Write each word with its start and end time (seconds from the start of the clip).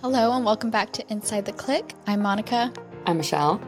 Hello, 0.00 0.30
and 0.32 0.44
welcome 0.44 0.70
back 0.70 0.92
to 0.92 1.04
Inside 1.12 1.44
the 1.44 1.52
Click. 1.52 1.92
I'm 2.06 2.22
Monica, 2.22 2.72
I'm 3.04 3.16
Michelle. 3.16 3.60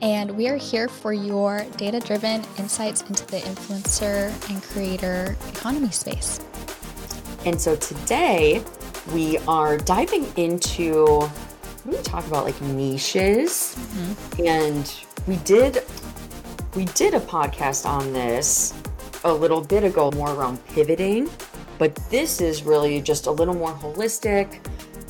and 0.00 0.30
we 0.30 0.46
are 0.46 0.56
here 0.56 0.86
for 0.86 1.12
your 1.12 1.66
data 1.76 1.98
driven 1.98 2.40
insights 2.56 3.02
into 3.02 3.26
the 3.26 3.38
influencer 3.38 4.30
and 4.48 4.62
creator 4.62 5.36
economy 5.48 5.90
space. 5.90 6.38
And 7.44 7.60
so 7.60 7.74
today 7.74 8.62
we 9.12 9.38
are 9.48 9.76
diving 9.76 10.24
into 10.36 11.28
we 11.84 11.96
talk 12.02 12.24
about 12.28 12.44
like 12.44 12.60
niches? 12.62 13.74
Mm-hmm. 13.76 14.46
And 14.46 14.94
we 15.26 15.34
did 15.38 15.82
we 16.76 16.84
did 16.94 17.12
a 17.14 17.20
podcast 17.20 17.86
on 17.86 18.12
this 18.12 18.72
a 19.24 19.34
little 19.34 19.60
bit 19.60 19.82
ago 19.82 20.12
more 20.12 20.30
around 20.30 20.64
pivoting, 20.66 21.28
but 21.78 21.96
this 22.08 22.40
is 22.40 22.62
really 22.62 23.00
just 23.00 23.26
a 23.26 23.32
little 23.32 23.54
more 23.54 23.72
holistic 23.72 24.60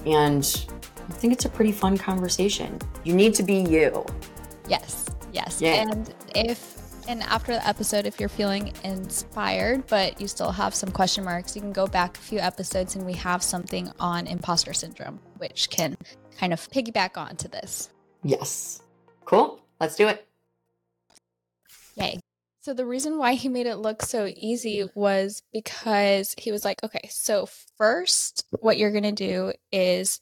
and 0.07 0.67
I 1.09 1.13
think 1.13 1.33
it's 1.33 1.45
a 1.45 1.49
pretty 1.49 1.73
fun 1.73 1.99
conversation. 1.99 2.79
You 3.05 3.15
need 3.15 3.35
to 3.35 3.43
be 3.43 3.57
you. 3.57 4.05
Yes, 4.69 5.07
yes. 5.33 5.61
Yeah. 5.61 5.83
And 5.83 6.15
if 6.35 6.83
and 7.09 7.23
after 7.25 7.53
the 7.53 7.67
episode, 7.67 8.07
if 8.07 8.21
you're 8.21 8.29
feeling 8.29 8.73
inspired, 8.85 9.87
but 9.89 10.21
you 10.21 10.29
still 10.29 10.53
have 10.53 10.75
some 10.75 10.91
question 10.91 11.25
marks, 11.25 11.57
you 11.57 11.61
can 11.61 11.73
go 11.73 11.87
back 11.87 12.17
a 12.17 12.21
few 12.21 12.39
episodes 12.39 12.95
and 12.95 13.05
we 13.05 13.13
have 13.15 13.43
something 13.43 13.91
on 13.99 14.27
imposter 14.27 14.73
syndrome, 14.73 15.19
which 15.39 15.69
can 15.71 15.97
kind 16.39 16.53
of 16.53 16.61
piggyback 16.71 17.17
onto 17.17 17.49
this. 17.49 17.91
Yes. 18.23 18.83
Cool. 19.25 19.61
Let's 19.81 19.97
do 19.97 20.09
it. 20.09 20.27
Yay. 21.97 22.21
So 22.63 22.73
the 22.73 22.87
reason 22.87 23.19
why 23.19 23.35
he 23.35 23.49
made 23.49 23.67
it 23.67 23.79
look 23.79 24.03
so 24.03 24.33
easy 24.37 24.89
was 24.95 25.43
because 25.53 26.33
he 26.39 26.53
was 26.53 26.65
like, 26.65 26.83
okay, 26.85 27.09
so 27.11 27.49
first 27.77 28.45
what 28.61 28.79
you're 28.79 28.93
going 28.93 29.03
to 29.03 29.11
do 29.11 29.53
is 29.73 30.21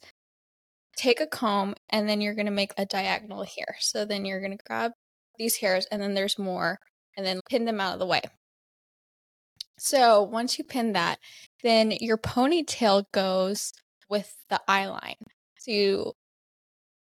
take 0.97 1.21
a 1.21 1.27
comb 1.27 1.75
and 1.91 2.09
then 2.09 2.19
you're 2.19 2.33
going 2.33 2.47
to 2.47 2.51
make 2.51 2.73
a 2.77 2.85
diagonal 2.85 3.43
here. 3.43 3.75
So 3.79 4.05
then 4.05 4.25
you're 4.25 4.39
going 4.39 4.57
to 4.57 4.63
grab 4.65 4.91
these 5.37 5.57
hairs 5.57 5.85
and 5.91 6.01
then 6.01 6.15
there's 6.15 6.39
more 6.39 6.79
and 7.15 7.23
then 7.23 7.41
pin 7.47 7.65
them 7.65 7.79
out 7.79 7.93
of 7.93 7.99
the 7.99 8.07
way. 8.07 8.21
So 9.77 10.23
once 10.23 10.57
you 10.57 10.63
pin 10.63 10.93
that, 10.93 11.19
then 11.61 11.91
your 11.91 12.17
ponytail 12.17 13.05
goes 13.11 13.71
with 14.09 14.35
the 14.49 14.59
eye 14.67 14.87
line. 14.87 15.15
So 15.59 15.69
you 15.69 16.13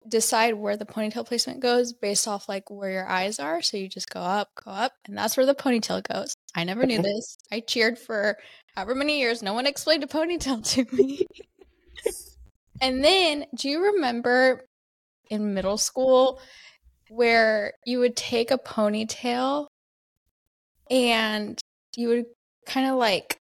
decide 0.08 0.54
where 0.54 0.76
the 0.76 0.84
ponytail 0.84 1.26
placement 1.26 1.60
goes 1.60 1.92
based 1.92 2.26
off 2.28 2.48
like 2.48 2.70
where 2.70 2.90
your 2.90 3.08
eyes 3.08 3.38
are. 3.38 3.62
So 3.62 3.76
you 3.76 3.88
just 3.88 4.10
go 4.10 4.20
up, 4.20 4.48
go 4.64 4.70
up, 4.70 4.92
and 5.06 5.16
that's 5.16 5.36
where 5.36 5.46
the 5.46 5.54
ponytail 5.54 6.02
goes. 6.02 6.34
I 6.54 6.64
never 6.64 6.84
knew 6.86 7.00
this. 7.02 7.36
I 7.50 7.60
cheered 7.60 7.98
for 7.98 8.36
however 8.74 8.94
many 8.94 9.20
years. 9.20 9.42
No 9.42 9.54
one 9.54 9.66
explained 9.66 10.04
a 10.04 10.06
ponytail 10.06 10.64
to 10.74 10.96
me. 10.96 11.26
and 12.80 13.02
then, 13.04 13.46
do 13.56 13.68
you 13.68 13.84
remember 13.94 14.64
in 15.30 15.54
middle 15.54 15.78
school 15.78 16.40
where 17.08 17.74
you 17.86 17.98
would 18.00 18.16
take 18.16 18.50
a 18.50 18.58
ponytail 18.58 19.66
and 20.90 21.58
you 21.96 22.08
would 22.08 22.24
kind 22.66 22.88
of 22.90 22.96
like 22.96 23.38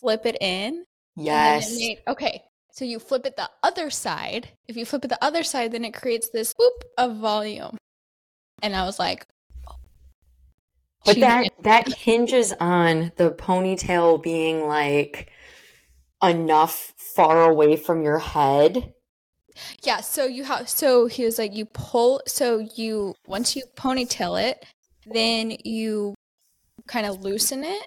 flip 0.00 0.26
it 0.26 0.36
in 0.40 0.84
Yes. 1.16 1.70
made- 1.76 2.02
okay. 2.08 2.42
So 2.76 2.84
you 2.84 2.98
flip 2.98 3.24
it 3.24 3.36
the 3.36 3.48
other 3.62 3.88
side. 3.88 4.50
If 4.68 4.76
you 4.76 4.84
flip 4.84 5.06
it 5.06 5.08
the 5.08 5.24
other 5.24 5.42
side, 5.42 5.72
then 5.72 5.82
it 5.82 5.94
creates 5.94 6.28
this 6.28 6.52
whoop 6.58 6.84
of 6.98 7.16
volume. 7.16 7.78
And 8.62 8.76
I 8.76 8.84
was 8.84 8.98
like, 8.98 9.26
But 11.06 11.18
that 11.20 11.52
that 11.62 11.88
hinges 11.88 12.52
on 12.60 13.12
the 13.16 13.30
ponytail 13.30 14.22
being 14.22 14.66
like 14.66 15.30
enough 16.22 16.92
far 16.98 17.50
away 17.50 17.76
from 17.76 18.02
your 18.02 18.18
head. 18.18 18.92
yeah. 19.82 20.02
So 20.02 20.26
you 20.26 20.44
have, 20.44 20.68
so 20.68 21.06
he 21.06 21.24
was 21.24 21.38
like, 21.38 21.54
you 21.54 21.64
pull, 21.64 22.20
so 22.26 22.58
you, 22.74 23.14
once 23.26 23.56
you 23.56 23.62
ponytail 23.76 24.50
it, 24.50 24.66
then 25.06 25.56
you 25.64 26.14
kind 26.86 27.06
of 27.06 27.22
loosen 27.22 27.64
it. 27.64 27.86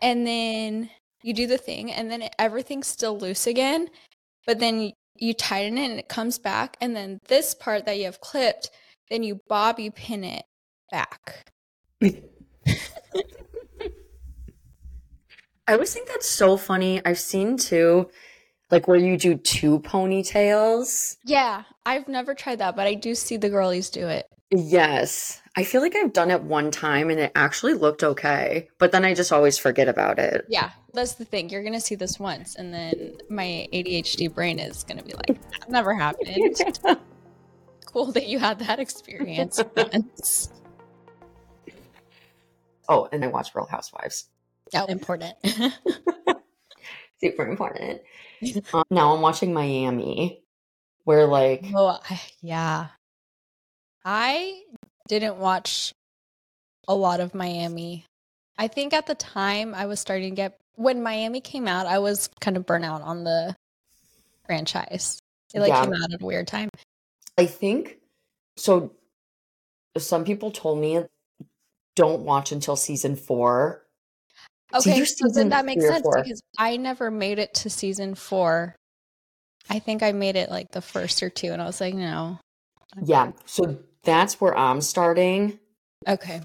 And 0.00 0.24
then 0.24 0.90
you 1.24 1.32
do 1.32 1.46
the 1.46 1.56
thing, 1.56 1.90
and 1.90 2.10
then 2.10 2.20
it, 2.20 2.34
everything's 2.38 2.86
still 2.86 3.18
loose 3.18 3.46
again. 3.46 3.88
But 4.46 4.58
then 4.58 4.78
you, 4.78 4.92
you 5.16 5.32
tighten 5.32 5.78
it 5.78 5.90
and 5.90 5.98
it 5.98 6.08
comes 6.08 6.38
back. 6.38 6.76
And 6.82 6.94
then 6.94 7.18
this 7.28 7.54
part 7.54 7.86
that 7.86 7.96
you 7.96 8.04
have 8.04 8.20
clipped, 8.20 8.70
then 9.08 9.22
you 9.22 9.40
bobby 9.48 9.88
pin 9.88 10.22
it 10.22 10.44
back. 10.90 11.50
I 15.66 15.72
always 15.72 15.94
think 15.94 16.08
that's 16.08 16.28
so 16.28 16.58
funny. 16.58 17.00
I've 17.06 17.18
seen 17.18 17.56
too, 17.56 18.10
like 18.70 18.86
where 18.86 18.98
you 18.98 19.16
do 19.16 19.36
two 19.36 19.80
ponytails. 19.80 21.16
Yeah, 21.24 21.62
I've 21.86 22.06
never 22.06 22.34
tried 22.34 22.58
that, 22.58 22.76
but 22.76 22.86
I 22.86 22.92
do 22.92 23.14
see 23.14 23.38
the 23.38 23.48
girlies 23.48 23.88
do 23.88 24.08
it. 24.08 24.26
Yes. 24.50 25.40
I 25.56 25.62
feel 25.62 25.80
like 25.80 25.94
I've 25.94 26.12
done 26.12 26.30
it 26.30 26.42
one 26.42 26.70
time 26.70 27.10
and 27.10 27.20
it 27.20 27.32
actually 27.36 27.74
looked 27.74 28.02
okay, 28.02 28.68
but 28.78 28.90
then 28.90 29.04
I 29.04 29.14
just 29.14 29.32
always 29.32 29.56
forget 29.56 29.88
about 29.88 30.18
it. 30.18 30.44
Yeah, 30.48 30.70
that's 30.92 31.14
the 31.14 31.24
thing. 31.24 31.48
You're 31.48 31.62
gonna 31.62 31.80
see 31.80 31.94
this 31.94 32.18
once, 32.18 32.56
and 32.56 32.74
then 32.74 33.18
my 33.30 33.68
ADHD 33.72 34.34
brain 34.34 34.58
is 34.58 34.82
gonna 34.82 35.04
be 35.04 35.12
like, 35.12 35.40
"That 35.52 35.70
never 35.70 35.94
happened." 35.94 36.60
cool 37.86 38.10
that 38.12 38.26
you 38.26 38.40
had 38.40 38.58
that 38.58 38.80
experience 38.80 39.62
once. 39.76 40.50
oh, 42.88 43.08
and 43.12 43.24
I 43.24 43.28
watch 43.28 43.54
Real 43.54 43.66
Housewives. 43.66 44.28
Oh, 44.74 44.86
important. 44.86 45.34
Super 47.20 47.46
important. 47.46 48.02
um, 48.72 48.82
now 48.90 49.14
I'm 49.14 49.20
watching 49.20 49.54
Miami, 49.54 50.42
where 51.04 51.26
like 51.26 51.64
oh, 51.74 52.00
I, 52.10 52.20
yeah. 52.40 52.88
I 54.04 54.62
didn't 55.08 55.36
watch 55.36 55.92
a 56.86 56.94
lot 56.94 57.20
of 57.20 57.34
Miami. 57.34 58.04
I 58.58 58.68
think 58.68 58.92
at 58.92 59.06
the 59.06 59.14
time 59.14 59.74
I 59.74 59.86
was 59.86 60.00
starting 60.00 60.30
to 60.30 60.36
get 60.36 60.58
when 60.76 61.02
Miami 61.02 61.40
came 61.40 61.68
out, 61.68 61.86
I 61.86 61.98
was 61.98 62.28
kind 62.40 62.56
of 62.56 62.66
burnt 62.66 62.84
out 62.84 63.02
on 63.02 63.24
the 63.24 63.54
franchise. 64.46 65.18
It 65.54 65.60
like 65.60 65.68
Yeah. 65.68 65.84
came 65.84 65.92
out 65.92 66.12
at 66.12 66.20
a 66.20 66.24
weird 66.24 66.48
time. 66.48 66.68
I 67.38 67.46
think 67.46 67.98
so. 68.56 68.92
Some 69.96 70.24
people 70.24 70.50
told 70.50 70.80
me 70.80 71.04
don't 71.94 72.22
watch 72.22 72.52
until 72.52 72.76
season 72.76 73.14
four. 73.16 73.86
Okay, 74.74 75.04
so 75.04 75.28
then 75.28 75.50
that 75.50 75.64
makes 75.64 75.86
sense 75.86 76.04
because 76.04 76.42
I 76.58 76.76
never 76.76 77.10
made 77.10 77.38
it 77.38 77.54
to 77.54 77.70
season 77.70 78.16
four. 78.16 78.74
I 79.70 79.78
think 79.78 80.02
I 80.02 80.10
made 80.10 80.34
it 80.34 80.50
like 80.50 80.72
the 80.72 80.82
first 80.82 81.22
or 81.22 81.30
two, 81.30 81.52
and 81.52 81.62
I 81.62 81.66
was 81.66 81.80
like, 81.80 81.94
no. 81.94 82.40
Yeah, 83.04 83.32
so 83.46 83.78
that's 84.04 84.40
where 84.40 84.56
I'm 84.56 84.80
starting. 84.80 85.58
Okay. 86.06 86.40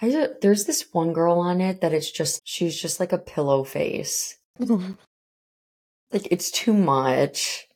I 0.00 0.28
there's 0.40 0.64
this 0.64 0.86
one 0.92 1.12
girl 1.12 1.38
on 1.38 1.60
it 1.60 1.80
that 1.80 1.92
it's 1.92 2.10
just 2.10 2.40
she's 2.44 2.80
just 2.80 2.98
like 2.98 3.12
a 3.12 3.18
pillow 3.18 3.64
face. 3.64 4.38
Like 6.12 6.28
it's 6.30 6.50
too 6.50 6.74
much. 6.74 7.66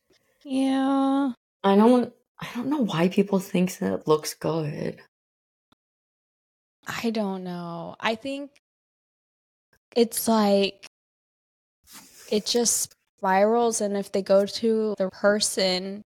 yeah. 0.44 1.32
I 1.64 1.74
don't 1.74 2.12
I 2.38 2.48
don't 2.54 2.68
know 2.68 2.84
why 2.84 3.08
people 3.08 3.38
think 3.38 3.78
that 3.78 3.92
it 3.94 4.06
looks 4.06 4.34
good. 4.34 5.00
I 6.86 7.10
don't 7.10 7.42
know. 7.42 7.96
I 7.98 8.14
think 8.14 8.50
it's 9.96 10.28
like 10.28 10.86
it 12.30 12.44
just 12.44 12.92
spirals, 13.18 13.80
and 13.80 13.96
if 13.96 14.12
they 14.12 14.22
go 14.22 14.44
to 14.46 14.94
the 14.98 15.08
person 15.10 16.02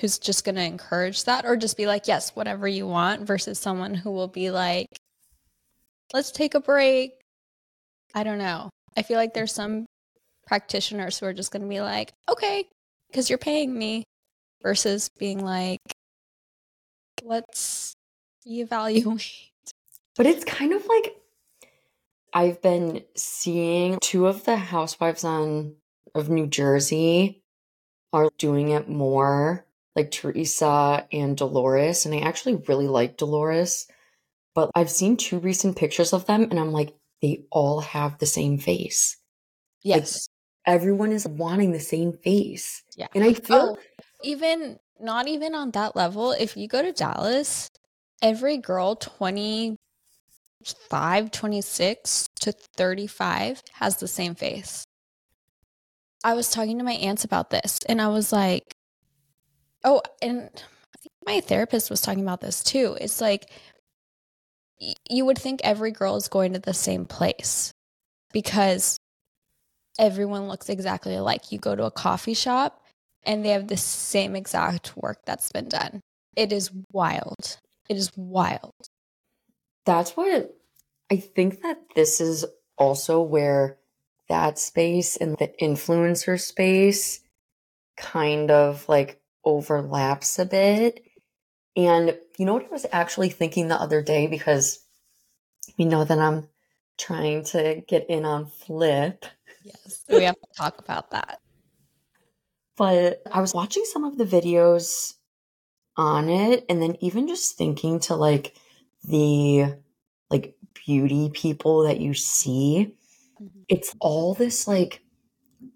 who's 0.00 0.18
just 0.18 0.44
going 0.44 0.54
to 0.54 0.64
encourage 0.64 1.24
that 1.24 1.44
or 1.44 1.56
just 1.56 1.76
be 1.76 1.86
like, 1.86 2.08
yes, 2.08 2.34
whatever 2.34 2.66
you 2.66 2.86
want, 2.86 3.26
versus 3.26 3.58
someone 3.58 3.94
who 3.94 4.10
will 4.10 4.28
be 4.28 4.50
like, 4.50 4.88
let's 6.12 6.30
take 6.30 6.54
a 6.54 6.60
break. 6.60 7.12
I 8.14 8.22
don't 8.24 8.38
know. 8.38 8.70
I 8.96 9.02
feel 9.02 9.16
like 9.16 9.34
there's 9.34 9.52
some 9.52 9.86
practitioners 10.46 11.18
who 11.18 11.26
are 11.26 11.32
just 11.32 11.50
going 11.52 11.62
to 11.62 11.68
be 11.68 11.80
like, 11.80 12.12
okay, 12.28 12.64
because 13.10 13.28
you're 13.28 13.38
paying 13.38 13.76
me, 13.76 14.04
versus 14.62 15.08
being 15.18 15.44
like, 15.44 15.80
let's 17.22 17.94
reevaluate. 18.46 19.50
But 20.16 20.26
it's 20.26 20.44
kind 20.44 20.72
of 20.72 20.86
like 20.86 21.16
I've 22.34 22.60
been 22.62 23.02
seeing 23.14 23.98
two 24.00 24.26
of 24.26 24.44
the 24.44 24.56
housewives 24.56 25.24
on 25.24 25.76
of 26.14 26.28
New 26.28 26.46
Jersey 26.46 27.42
are 28.12 28.30
doing 28.38 28.68
it 28.68 28.88
more, 28.88 29.64
like 29.94 30.10
Teresa 30.10 31.06
and 31.12 31.36
Dolores, 31.36 32.06
and 32.06 32.14
I 32.14 32.20
actually 32.20 32.56
really 32.68 32.88
like 32.88 33.16
Dolores. 33.16 33.86
But 34.54 34.70
I've 34.74 34.90
seen 34.90 35.16
two 35.16 35.38
recent 35.38 35.76
pictures 35.76 36.12
of 36.12 36.26
them 36.26 36.42
and 36.50 36.60
I'm 36.60 36.72
like 36.72 36.94
they 37.22 37.44
all 37.50 37.80
have 37.80 38.18
the 38.18 38.26
same 38.26 38.58
face. 38.58 39.16
Yes. 39.82 40.28
Everyone 40.66 41.12
is 41.12 41.26
wanting 41.26 41.72
the 41.72 41.80
same 41.80 42.12
face. 42.12 42.82
Yeah. 42.96 43.06
And 43.14 43.24
I 43.24 43.32
feel 43.34 43.76
Oh, 43.76 43.78
even 44.22 44.78
not 45.00 45.28
even 45.28 45.54
on 45.54 45.70
that 45.72 45.94
level, 45.96 46.32
if 46.32 46.56
you 46.56 46.68
go 46.68 46.80
to 46.82 46.92
Dallas, 46.92 47.70
every 48.20 48.58
girl 48.58 48.96
25, 48.96 49.78
26 51.30 52.28
to 52.40 52.52
35 52.52 53.62
has 53.74 53.96
the 53.96 54.08
same 54.08 54.34
face. 54.34 54.84
I 56.24 56.34
was 56.34 56.50
talking 56.50 56.78
to 56.78 56.84
my 56.84 56.92
aunts 56.92 57.24
about 57.24 57.50
this 57.50 57.78
and 57.88 58.00
I 58.00 58.06
was 58.08 58.32
like, 58.32 58.76
oh, 59.84 60.02
and 60.20 60.50
my 61.26 61.40
therapist 61.40 61.90
was 61.90 62.00
talking 62.00 62.22
about 62.22 62.40
this 62.40 62.62
too. 62.62 62.96
It's 63.00 63.20
like, 63.20 63.50
you 65.08 65.24
would 65.24 65.38
think 65.38 65.60
every 65.62 65.92
girl 65.92 66.16
is 66.16 66.28
going 66.28 66.54
to 66.54 66.58
the 66.58 66.74
same 66.74 67.04
place 67.04 67.72
because 68.32 68.98
everyone 69.98 70.48
looks 70.48 70.68
exactly 70.68 71.14
alike. 71.14 71.52
You 71.52 71.58
go 71.58 71.76
to 71.76 71.84
a 71.84 71.90
coffee 71.90 72.34
shop 72.34 72.82
and 73.24 73.44
they 73.44 73.50
have 73.50 73.68
the 73.68 73.76
same 73.76 74.34
exact 74.34 74.96
work 74.96 75.18
that's 75.24 75.52
been 75.52 75.68
done. 75.68 76.00
It 76.34 76.52
is 76.52 76.70
wild. 76.92 77.58
It 77.88 77.96
is 77.96 78.10
wild. 78.16 78.72
That's 79.84 80.16
what 80.16 80.54
I 81.10 81.16
think 81.16 81.62
that 81.62 81.78
this 81.94 82.20
is 82.20 82.44
also 82.78 83.20
where 83.20 83.78
that 84.28 84.58
space 84.58 85.16
and 85.16 85.36
the 85.38 85.52
influencer 85.60 86.40
space 86.40 87.20
kind 87.96 88.50
of 88.50 88.88
like 88.88 89.20
overlaps 89.44 90.38
a 90.38 90.44
bit. 90.44 91.02
And 91.76 92.16
you 92.38 92.44
know 92.44 92.54
what 92.54 92.66
I 92.66 92.68
was 92.68 92.86
actually 92.92 93.30
thinking 93.30 93.68
the 93.68 93.80
other 93.80 94.02
day 94.02 94.26
because 94.26 94.80
you 95.76 95.86
know 95.86 96.04
that 96.04 96.18
I'm 96.18 96.48
trying 96.98 97.44
to 97.44 97.82
get 97.88 98.08
in 98.08 98.24
on 98.24 98.46
Flip. 98.46 99.24
Yes, 99.64 100.04
we 100.08 100.24
have 100.24 100.34
to 100.34 100.48
talk 100.56 100.78
about 100.78 101.10
that. 101.12 101.40
But 102.76 103.22
I 103.30 103.40
was 103.40 103.54
watching 103.54 103.84
some 103.84 104.04
of 104.04 104.18
the 104.18 104.24
videos 104.24 105.14
on 105.96 106.28
it 106.28 106.64
and 106.68 106.80
then 106.80 106.96
even 107.00 107.28
just 107.28 107.56
thinking 107.56 108.00
to 108.00 108.14
like 108.14 108.54
the 109.04 109.74
like 110.30 110.54
beauty 110.86 111.30
people 111.32 111.82
that 111.82 112.00
you 112.00 112.14
see 112.14 112.94
mm-hmm. 113.40 113.60
it's 113.68 113.94
all 114.00 114.34
this 114.34 114.66
like 114.66 115.02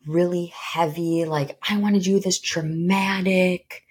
really 0.07 0.53
heavy 0.55 1.25
like 1.25 1.59
i 1.69 1.77
want 1.79 1.95
to 1.95 2.01
do 2.01 2.21
this 2.21 2.39
dramatic 2.39 3.83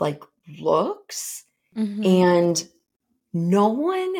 like 0.00 0.22
looks 0.58 1.44
mm-hmm. 1.76 2.04
and 2.04 2.68
no 3.32 3.68
one 3.68 4.14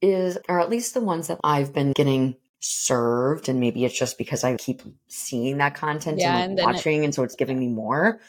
is 0.00 0.38
or 0.48 0.60
at 0.60 0.70
least 0.70 0.94
the 0.94 1.00
ones 1.00 1.28
that 1.28 1.38
i've 1.44 1.72
been 1.72 1.92
getting 1.92 2.36
served 2.60 3.48
and 3.48 3.58
maybe 3.60 3.84
it's 3.84 3.98
just 3.98 4.18
because 4.18 4.44
i 4.44 4.56
keep 4.56 4.82
seeing 5.08 5.58
that 5.58 5.74
content 5.74 6.18
yeah, 6.18 6.38
and, 6.38 6.56
like, 6.56 6.66
and 6.66 6.74
watching 6.74 7.02
it- 7.02 7.04
and 7.04 7.14
so 7.14 7.22
it's 7.22 7.34
giving 7.34 7.58
me 7.58 7.68
more 7.68 8.20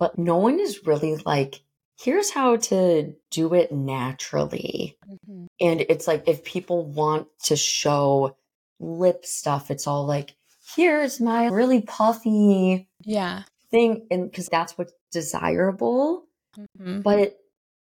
but 0.00 0.18
no 0.18 0.38
one 0.38 0.58
is 0.58 0.86
really 0.86 1.16
like, 1.26 1.60
here's 2.02 2.30
how 2.30 2.56
to 2.56 3.14
do 3.30 3.54
it 3.54 3.70
naturally. 3.70 4.96
Mm-hmm. 5.06 5.44
And 5.60 5.80
it's 5.82 6.08
like, 6.08 6.26
if 6.26 6.42
people 6.42 6.86
want 6.86 7.28
to 7.44 7.54
show 7.54 8.34
lip 8.80 9.26
stuff, 9.26 9.70
it's 9.70 9.86
all 9.86 10.06
like, 10.06 10.34
here's 10.76 11.20
my 11.20 11.46
really 11.48 11.82
puffy 11.82 12.88
yeah 13.04 13.42
thing. 13.70 14.06
And 14.10 14.30
because 14.30 14.48
that's 14.48 14.76
what's 14.76 14.92
desirable. 15.12 16.26
Mm-hmm. 16.58 17.00
But 17.00 17.38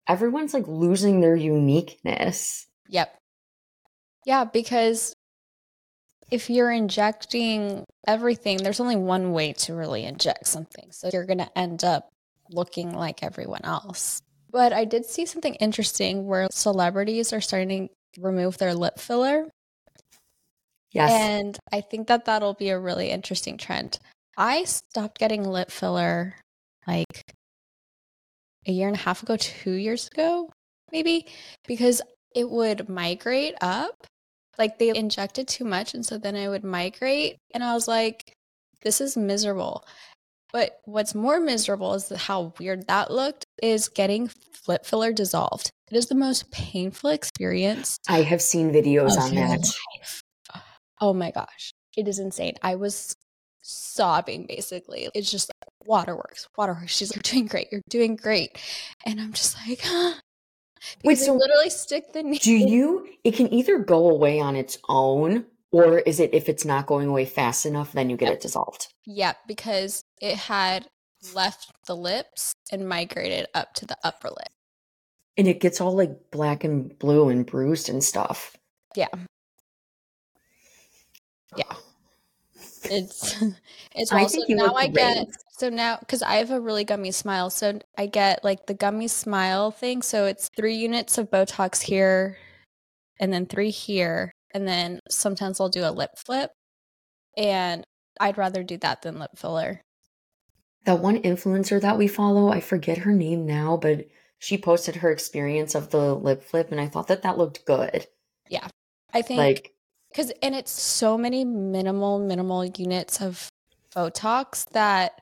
everyone's 0.07 0.55
like 0.55 0.69
losing 0.69 1.21
their 1.21 1.37
uniqueness. 1.37 2.67
Yep. 2.89 3.15
Yeah, 4.27 4.45
because 4.45 5.15
if 6.31 6.51
you're 6.51 6.71
injecting 6.71 7.85
everything, 8.07 8.59
there's 8.59 8.81
only 8.81 8.97
one 8.97 9.33
way 9.33 9.55
to 9.55 9.75
really 9.75 10.05
inject 10.05 10.47
something. 10.47 10.93
So 10.93 11.09
you're 11.13 11.25
going 11.25 11.39
to 11.39 11.59
end 11.59 11.85
up 11.85 12.09
looking 12.51 12.93
like 12.93 13.23
everyone 13.23 13.65
else. 13.65 14.21
But 14.51 14.73
I 14.73 14.85
did 14.85 15.05
see 15.05 15.27
something 15.27 15.55
interesting 15.57 16.27
where 16.27 16.49
celebrities 16.51 17.33
are 17.33 17.41
starting 17.41 17.89
to 18.15 18.21
remove 18.21 18.59
their 18.59 18.75
lip 18.75 18.99
filler. 18.99 19.47
Yes. 20.93 21.11
And 21.11 21.59
I 21.73 21.81
think 21.81 22.09
that 22.09 22.25
that'll 22.25 22.55
be 22.55 22.71
a 22.71 22.79
really 22.79 23.11
interesting 23.11 23.59
trend. 23.59 23.99
I 24.37 24.65
stopped 24.65 25.19
getting 25.19 25.45
lip 25.45 25.71
filler 25.71 26.37
like 26.87 27.23
a 28.67 28.73
year 28.73 28.89
and 28.89 28.97
a 28.97 29.01
half 29.01 29.23
ago, 29.23 29.37
two 29.37 29.73
years 29.73 30.09
ago, 30.09 30.51
maybe, 30.93 31.27
because 31.67 32.01
it 32.35 32.49
would 32.49 32.89
migrate 32.89 33.55
up 33.61 33.95
like 34.59 34.79
they 34.79 34.95
injected 34.95 35.47
too 35.47 35.65
much 35.65 35.95
and 35.95 36.05
so 36.05 36.19
then 36.19 36.35
I 36.35 36.49
would 36.49 36.65
migrate 36.65 37.37
and 37.55 37.63
I 37.63 37.75
was 37.75 37.87
like 37.89 38.33
this 38.83 39.01
is 39.01 39.17
miserable. 39.17 39.85
But 40.53 40.79
what's 40.85 41.15
more 41.15 41.41
miserable 41.41 41.95
is 41.95 42.09
how 42.11 42.55
weird 42.59 42.87
that 42.87 43.11
looked 43.11 43.45
is 43.63 43.89
getting 43.89 44.31
lip 44.67 44.87
filler 44.87 45.13
dissolved. 45.13 45.71
It 45.91 45.97
is 45.97 46.07
the 46.07 46.15
most 46.15 46.51
painful 46.51 47.11
experience. 47.11 47.99
I 48.09 48.23
have 48.23 48.41
seen 48.41 48.73
videos 48.73 49.17
on 49.19 49.35
that. 49.35 49.61
Life. 49.61 50.23
Oh 51.01 51.13
my 51.13 51.31
gosh. 51.31 51.73
It 51.97 52.09
is 52.09 52.19
insane. 52.19 52.55
I 52.63 52.75
was 52.77 53.15
sobbing 53.63 54.47
basically. 54.47 55.09
It's 55.15 55.31
just 55.31 55.51
like 55.51 55.89
waterworks, 55.89 56.49
waterworks. 56.57 56.95
She's 56.95 57.15
like, 57.15 57.27
You're 57.27 57.35
doing 57.35 57.47
great. 57.47 57.69
You're 57.71 57.83
doing 57.89 58.17
great. 58.17 58.59
And 59.05 59.21
I'm 59.21 59.33
just 59.33 59.57
like, 59.67 59.81
huh? 59.83 60.15
Wait, 61.05 61.19
so 61.19 61.35
literally 61.35 61.71
stick 61.71 62.13
the 62.13 62.23
needle. 62.23 62.39
Do 62.43 62.53
you? 62.53 63.09
It 63.25 63.35
can 63.35 63.53
either 63.53 63.79
go 63.79 64.09
away 64.11 64.41
on 64.41 64.55
its 64.55 64.79
own, 64.89 65.45
or 65.73 65.99
is 66.01 66.21
it 66.21 66.33
if 66.33 66.49
it's 66.49 66.65
not 66.65 66.87
going 66.87 67.09
away 67.09 67.25
fast 67.25 67.67
enough, 67.67 67.93
then 67.93 68.11
you 68.11 68.17
get 68.17 68.27
yep. 68.27 68.35
it 68.35 68.43
dissolved? 68.43 68.87
Yeah, 69.05 69.33
because 69.47 70.03
it 70.21 70.37
had 70.37 70.87
left 71.35 71.73
the 71.87 71.97
lips 71.97 72.53
and 72.71 72.89
migrated 72.89 73.47
up 73.55 73.75
to 73.75 73.87
the 73.87 73.97
upper 74.05 74.29
lip. 74.29 74.49
And 75.37 75.47
it 75.49 75.61
gets 75.61 75.81
all 75.81 75.97
like 75.97 76.31
black 76.31 76.65
and 76.65 76.97
blue 76.99 77.29
and 77.29 77.45
bruised 77.45 77.89
and 77.89 78.03
stuff. 78.03 78.57
Yeah. 78.97 79.09
Yeah. 81.57 81.75
It's 82.85 83.43
it's 83.95 84.13
I 84.13 84.23
also 84.23 84.41
now 84.49 84.75
I 84.75 84.89
get 84.89 85.27
so 85.51 85.69
now 85.69 85.99
because 86.01 86.23
I 86.23 86.37
have 86.37 86.51
a 86.51 86.61
really 86.61 86.85
gummy 86.85 87.11
smile, 87.11 87.51
so 87.51 87.79
I 87.97 88.07
get 88.07 88.45
like 88.45 88.67
the 88.67 88.75
gummy 88.75 89.09
smile 89.09 89.71
thing. 89.71 90.03
So 90.03 90.27
it's 90.27 90.51
three 90.57 90.77
units 90.77 91.19
of 91.19 91.31
Botox 91.31 91.83
here, 91.83 92.39
and 93.21 93.33
then 93.33 93.47
three 93.47 93.71
here, 93.71 94.33
and 94.55 94.67
then 94.67 95.01
sometimes 95.11 95.61
I'll 95.61 95.69
do 95.69 95.85
a 95.85 95.91
lip 95.91 96.11
flip, 96.17 96.51
and 97.37 97.85
I'd 98.21 98.39
rather 98.39 98.63
do 98.63 98.77
that 98.79 99.03
than 99.03 99.19
lip 99.19 99.33
filler. 99.37 99.83
That 100.85 101.01
one 101.01 101.23
influencer 101.23 101.81
that 101.81 101.99
we 101.99 102.09
follow, 102.09 102.51
I 102.51 102.61
forget 102.61 102.99
her 102.99 103.13
name 103.13 103.45
now, 103.45 103.77
but 103.77 104.07
she 104.39 104.57
posted 104.57 104.97
her 104.97 105.11
experience 105.11 105.75
of 105.75 105.91
the 105.91 106.15
lip 106.15 106.43
flip, 106.43 106.71
and 106.71 106.81
I 106.81 106.87
thought 106.87 107.09
that 107.09 107.23
that 107.23 107.39
looked 107.39 107.65
good. 107.65 108.07
Yeah, 108.49 108.69
I 109.13 109.23
think 109.23 109.39
like 109.39 109.75
because 110.19 110.33
and 110.43 110.53
it's 110.53 110.73
so 110.73 111.17
many 111.17 111.45
minimal 111.45 112.19
minimal 112.19 112.65
units 112.65 113.23
of 113.23 113.49
Botox 113.95 114.69
that 114.71 115.21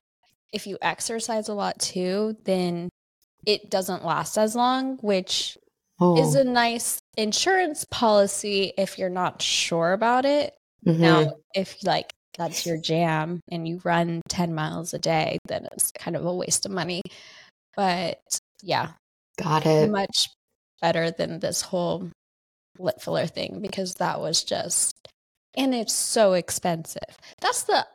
if 0.55 0.67
you 0.67 0.79
exercise 0.81 1.49
a 1.49 1.55
lot 1.55 1.79
too, 1.79 2.35
then 2.45 2.89
it 3.45 3.71
doesn't 3.71 4.07
last 4.07 4.39
as 4.39 4.57
long, 4.57 4.97
which 5.03 5.59
oh. 6.01 6.19
is 6.19 6.35
a 6.35 6.45
nice 6.45 6.99
insurance 7.19 7.85
policy 7.91 8.73
if 8.79 8.99
you're 8.99 9.11
not 9.11 9.43
sure 9.43 9.93
about 9.93 10.25
it. 10.25 10.55
Mm-hmm. 10.87 11.03
Now, 11.03 11.33
if 11.55 11.77
like 11.85 12.11
that's 12.39 12.65
your 12.65 12.79
jam 12.79 13.41
and 13.51 13.69
you 13.69 13.83
run 13.85 14.23
10 14.31 14.55
miles 14.55 14.95
a 14.95 14.99
day, 14.99 15.37
then 15.47 15.69
it's 15.73 15.93
kind 15.93 16.17
of 16.17 16.25
a 16.25 16.35
waste 16.35 16.65
of 16.65 16.73
money. 16.73 17.03
But 17.77 18.19
yeah, 18.63 18.93
got 19.39 19.67
it. 19.67 19.91
Much 19.91 20.29
better 20.81 21.11
than 21.11 21.39
this 21.41 21.61
whole 21.61 22.09
lip 22.79 23.01
filler 23.01 23.27
thing 23.27 23.61
because 23.61 23.95
that 23.95 24.21
was 24.21 24.45
just, 24.45 25.09
and 25.57 25.75
it's 25.75 25.95
so 25.95 26.35
expensive. 26.35 27.17
That's 27.41 27.65
the, 27.65 27.87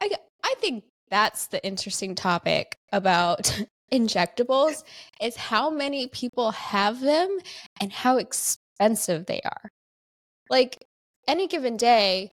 I, 0.00 0.10
I 0.44 0.54
think 0.58 0.84
that's 1.10 1.46
the 1.48 1.64
interesting 1.64 2.14
topic 2.14 2.76
about 2.92 3.62
injectables 3.92 4.82
is 5.20 5.36
how 5.36 5.70
many 5.70 6.08
people 6.08 6.50
have 6.52 7.00
them 7.00 7.38
and 7.80 7.92
how 7.92 8.16
expensive 8.16 9.26
they 9.26 9.40
are. 9.44 9.70
Like 10.48 10.84
any 11.28 11.46
given 11.46 11.76
day 11.76 12.30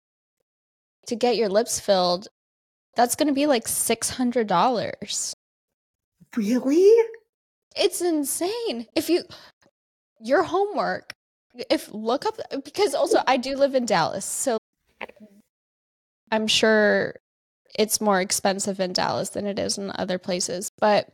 to 1.07 1.17
get 1.17 1.37
your 1.37 1.49
lips 1.49 1.81
filled, 1.81 2.29
that's 2.95 3.15
going 3.15 3.29
to 3.29 3.35
be 3.35 3.47
like 3.47 3.65
$600. 3.65 5.35
Really? 6.37 7.05
It's 7.77 8.01
insane. 8.01 8.87
If 8.95 9.11
you 9.11 9.23
your 10.19 10.43
homework 10.43 11.13
if 11.71 11.93
look 11.93 12.27
up 12.27 12.39
because 12.65 12.95
also 12.95 13.19
I 13.27 13.37
do 13.37 13.57
live 13.57 13.75
in 13.75 13.87
Dallas, 13.87 14.25
so 14.25 14.59
I'm 16.31 16.47
sure 16.47 17.15
it's 17.79 18.01
more 18.01 18.21
expensive 18.21 18.81
in 18.81 18.93
Dallas 18.93 19.31
than 19.31 19.47
it 19.47 19.59
is 19.59 19.79
in 19.79 19.93
other 19.95 20.19
places, 20.19 20.71
but 20.79 21.09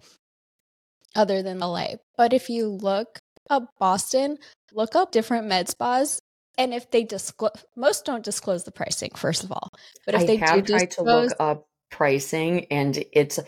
other 1.14 1.42
than 1.42 1.58
LA. 1.58 1.94
But 2.16 2.32
if 2.32 2.49
you 2.49 2.68
look 2.68 3.18
up 3.50 3.68
Boston, 3.78 4.38
look 4.72 4.96
up 4.96 5.12
different 5.12 5.46
med 5.46 5.68
spas. 5.68 6.20
And 6.58 6.75
if 6.75 6.90
they 6.90 7.04
disclose, 7.04 7.52
most 7.76 8.04
don't 8.04 8.22
disclose 8.22 8.64
the 8.64 8.72
pricing, 8.72 9.11
first 9.16 9.42
of 9.42 9.52
all. 9.52 9.70
But 10.04 10.14
if 10.14 10.22
I 10.22 10.26
they 10.26 10.37
have 10.37 10.64
do 10.64 10.75
tried 10.75 10.88
disclose, 10.88 11.32
to 11.32 11.37
look 11.38 11.40
up 11.40 11.66
pricing, 11.90 12.66
and 12.66 13.02
it's 13.12 13.38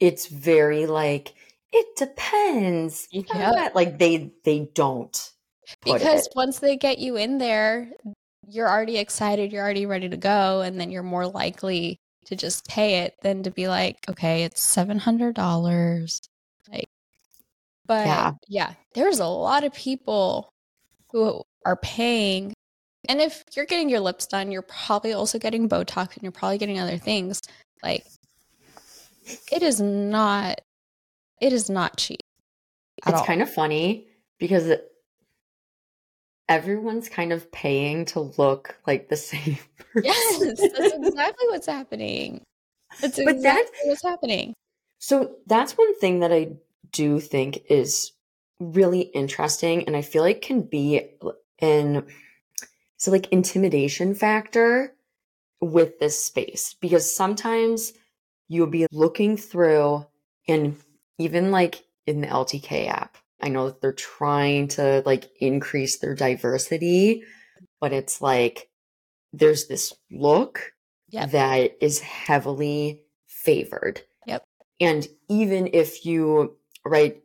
it's 0.00 0.26
very 0.26 0.86
like 0.86 1.34
it 1.72 1.86
depends. 1.96 3.08
Yeah, 3.12 3.68
like 3.74 3.98
they 3.98 4.32
they 4.44 4.70
don't 4.74 5.32
because 5.84 6.28
once 6.34 6.58
they 6.58 6.76
get 6.76 6.98
you 6.98 7.16
in 7.16 7.38
there, 7.38 7.90
you're 8.48 8.68
already 8.68 8.98
excited, 8.98 9.52
you're 9.52 9.62
already 9.64 9.86
ready 9.86 10.08
to 10.08 10.16
go, 10.16 10.60
and 10.60 10.80
then 10.80 10.90
you're 10.90 11.02
more 11.02 11.26
likely 11.26 11.98
to 12.26 12.36
just 12.36 12.66
pay 12.68 13.00
it 13.00 13.14
than 13.22 13.42
to 13.44 13.50
be 13.50 13.68
like, 13.68 13.96
okay, 14.08 14.44
it's 14.44 14.62
seven 14.62 14.98
hundred 14.98 15.34
dollars. 15.34 16.20
Like, 16.70 16.86
but 17.86 18.06
yeah. 18.06 18.32
yeah, 18.48 18.72
there's 18.94 19.20
a 19.20 19.26
lot 19.26 19.64
of 19.64 19.72
people 19.72 20.50
who 21.12 21.42
are 21.64 21.76
paying. 21.76 22.52
And 23.08 23.20
if 23.20 23.44
you're 23.54 23.66
getting 23.66 23.88
your 23.88 24.00
lips 24.00 24.26
done, 24.26 24.50
you're 24.50 24.62
probably 24.62 25.12
also 25.12 25.38
getting 25.38 25.68
Botox 25.68 26.14
and 26.14 26.22
you're 26.22 26.32
probably 26.32 26.58
getting 26.58 26.80
other 26.80 26.98
things. 26.98 27.40
Like, 27.82 28.04
it 29.52 29.62
is 29.62 29.80
not, 29.80 30.60
it 31.40 31.52
is 31.52 31.70
not 31.70 31.96
cheap. 31.96 32.20
It's 33.06 33.18
all. 33.18 33.24
kind 33.24 33.42
of 33.42 33.52
funny 33.52 34.08
because 34.38 34.72
everyone's 36.48 37.08
kind 37.08 37.32
of 37.32 37.50
paying 37.52 38.04
to 38.06 38.20
look 38.20 38.76
like 38.86 39.08
the 39.08 39.16
same 39.16 39.58
person. 39.78 40.04
Yes, 40.04 40.38
that's 40.38 40.94
exactly 40.94 41.46
what's 41.48 41.66
happening. 41.66 42.42
That's 43.00 43.18
exactly 43.18 43.24
but 43.24 43.42
that's, 43.42 43.70
what's 43.84 44.02
happening. 44.02 44.54
So 44.98 45.36
that's 45.46 45.76
one 45.76 45.98
thing 45.98 46.20
that 46.20 46.32
I 46.32 46.56
do 46.92 47.20
think 47.20 47.62
is 47.68 48.12
really 48.58 49.00
interesting 49.00 49.84
and 49.84 49.96
I 49.96 50.02
feel 50.02 50.22
like 50.22 50.40
can 50.40 50.62
be 50.62 51.10
an 51.60 52.06
so 52.96 53.10
like 53.10 53.30
intimidation 53.30 54.14
factor 54.14 54.94
with 55.60 55.98
this 55.98 56.24
space 56.24 56.74
because 56.80 57.14
sometimes 57.14 57.92
you'll 58.48 58.66
be 58.66 58.86
looking 58.92 59.36
through 59.36 60.06
and 60.48 60.76
even 61.18 61.50
like 61.50 61.84
in 62.06 62.20
the 62.20 62.26
LTK 62.26 62.88
app 62.88 63.18
I 63.40 63.48
know 63.48 63.66
that 63.66 63.80
they're 63.80 63.92
trying 63.92 64.68
to 64.68 65.02
like 65.04 65.30
increase 65.40 65.98
their 65.98 66.14
diversity, 66.14 67.22
but 67.80 67.92
it's 67.92 68.20
like 68.20 68.70
there's 69.32 69.66
this 69.66 69.92
look 70.10 70.72
yep. 71.08 71.30
that 71.32 71.76
is 71.80 72.00
heavily 72.00 73.02
favored. 73.26 74.00
Yep. 74.26 74.44
And 74.80 75.06
even 75.28 75.70
if 75.72 76.06
you, 76.06 76.56
right, 76.84 77.22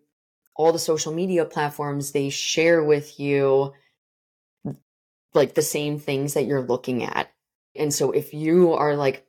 all 0.55 0.71
the 0.71 0.79
social 0.79 1.13
media 1.13 1.45
platforms, 1.45 2.11
they 2.11 2.29
share 2.29 2.83
with 2.83 3.19
you 3.19 3.73
like 5.33 5.55
the 5.55 5.61
same 5.61 5.97
things 5.97 6.33
that 6.33 6.45
you're 6.45 6.61
looking 6.61 7.03
at. 7.03 7.31
And 7.75 7.93
so 7.93 8.11
if 8.11 8.33
you 8.33 8.73
are 8.73 8.95
like, 8.95 9.25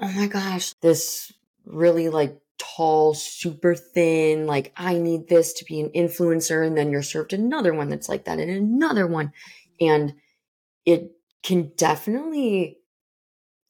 oh 0.00 0.12
my 0.12 0.28
gosh, 0.28 0.74
this 0.80 1.32
really 1.64 2.08
like 2.08 2.38
tall, 2.58 3.14
super 3.14 3.74
thin, 3.74 4.46
like 4.46 4.72
I 4.76 4.98
need 4.98 5.28
this 5.28 5.52
to 5.54 5.64
be 5.64 5.80
an 5.80 5.90
influencer. 5.90 6.66
And 6.66 6.76
then 6.76 6.90
you're 6.90 7.02
served 7.02 7.32
another 7.32 7.74
one 7.74 7.88
that's 7.88 8.08
like 8.08 8.24
that 8.24 8.38
and 8.38 8.50
another 8.50 9.06
one. 9.06 9.32
And 9.80 10.14
it 10.84 11.12
can 11.42 11.72
definitely, 11.76 12.78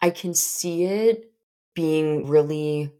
I 0.00 0.10
can 0.10 0.34
see 0.34 0.84
it 0.84 1.32
being 1.74 2.26
really, 2.26 2.92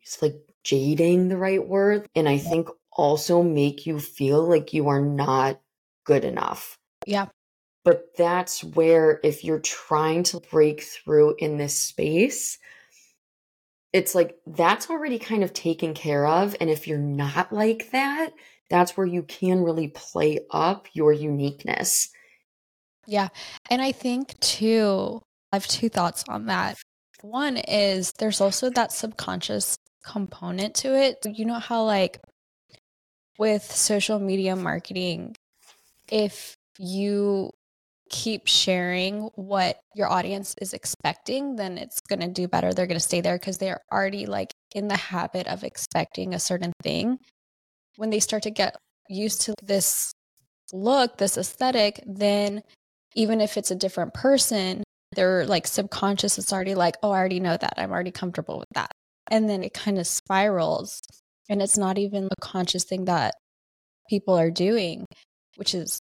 it's 0.00 0.22
like 0.22 0.36
jading 0.64 1.28
the 1.28 1.36
right 1.36 1.66
word. 1.66 2.06
And 2.14 2.28
I 2.28 2.38
think 2.38 2.68
also 2.92 3.42
make 3.42 3.86
you 3.86 3.98
feel 3.98 4.42
like 4.42 4.72
you 4.72 4.88
are 4.88 5.00
not 5.00 5.60
good 6.04 6.24
enough. 6.24 6.78
Yeah. 7.06 7.26
But 7.84 8.16
that's 8.16 8.62
where, 8.62 9.18
if 9.24 9.42
you're 9.42 9.58
trying 9.58 10.22
to 10.24 10.40
break 10.52 10.82
through 10.82 11.34
in 11.38 11.58
this 11.58 11.76
space, 11.76 12.58
it's 13.92 14.14
like 14.14 14.36
that's 14.46 14.88
already 14.88 15.18
kind 15.18 15.44
of 15.44 15.52
taken 15.52 15.94
care 15.94 16.26
of. 16.26 16.56
And 16.60 16.70
if 16.70 16.86
you're 16.86 16.98
not 16.98 17.52
like 17.52 17.90
that, 17.90 18.30
that's 18.70 18.96
where 18.96 19.06
you 19.06 19.22
can 19.22 19.62
really 19.62 19.88
play 19.88 20.40
up 20.50 20.86
your 20.92 21.12
uniqueness. 21.12 22.08
Yeah. 23.06 23.28
And 23.70 23.82
I 23.82 23.92
think 23.92 24.38
too, 24.40 25.20
I 25.52 25.56
have 25.56 25.66
two 25.66 25.88
thoughts 25.88 26.24
on 26.28 26.46
that. 26.46 26.78
One 27.20 27.56
is 27.56 28.12
there's 28.18 28.40
also 28.40 28.70
that 28.70 28.92
subconscious 28.92 29.76
component 30.04 30.74
to 30.76 30.96
it. 30.96 31.24
You 31.24 31.44
know 31.44 31.58
how, 31.58 31.84
like, 31.84 32.20
with 33.38 33.62
social 33.62 34.18
media 34.18 34.56
marketing, 34.56 35.36
if 36.10 36.56
you 36.78 37.50
keep 38.12 38.46
sharing 38.46 39.22
what 39.34 39.80
your 39.96 40.08
audience 40.08 40.54
is 40.60 40.74
expecting, 40.74 41.56
then 41.56 41.78
it's 41.78 41.98
going 42.00 42.20
to 42.20 42.28
do 42.28 42.46
better. 42.46 42.72
They're 42.72 42.86
going 42.86 43.00
to 43.00 43.00
stay 43.00 43.22
there 43.22 43.38
because 43.38 43.58
they're 43.58 43.80
already 43.90 44.26
like 44.26 44.52
in 44.74 44.86
the 44.86 44.96
habit 44.96 45.48
of 45.48 45.64
expecting 45.64 46.34
a 46.34 46.38
certain 46.38 46.72
thing. 46.82 47.18
When 47.96 48.10
they 48.10 48.20
start 48.20 48.44
to 48.44 48.50
get 48.50 48.76
used 49.08 49.40
to 49.42 49.54
this 49.62 50.12
look, 50.72 51.18
this 51.18 51.36
aesthetic, 51.36 52.02
then 52.06 52.62
even 53.14 53.40
if 53.40 53.56
it's 53.56 53.70
a 53.70 53.76
different 53.76 54.14
person, 54.14 54.84
they're 55.16 55.44
like 55.46 55.66
subconscious 55.66 56.38
it's 56.38 56.52
already 56.52 56.74
like, 56.74 56.96
oh, 57.02 57.10
I 57.10 57.18
already 57.18 57.40
know 57.40 57.56
that. 57.56 57.74
I'm 57.76 57.90
already 57.90 58.10
comfortable 58.12 58.58
with 58.58 58.68
that. 58.74 58.92
And 59.30 59.48
then 59.48 59.64
it 59.64 59.74
kind 59.74 59.98
of 59.98 60.06
spirals. 60.06 61.00
And 61.48 61.60
it's 61.60 61.78
not 61.78 61.98
even 61.98 62.28
a 62.30 62.40
conscious 62.40 62.84
thing 62.84 63.06
that 63.06 63.34
people 64.08 64.38
are 64.38 64.50
doing, 64.50 65.06
which 65.56 65.74
is 65.74 66.00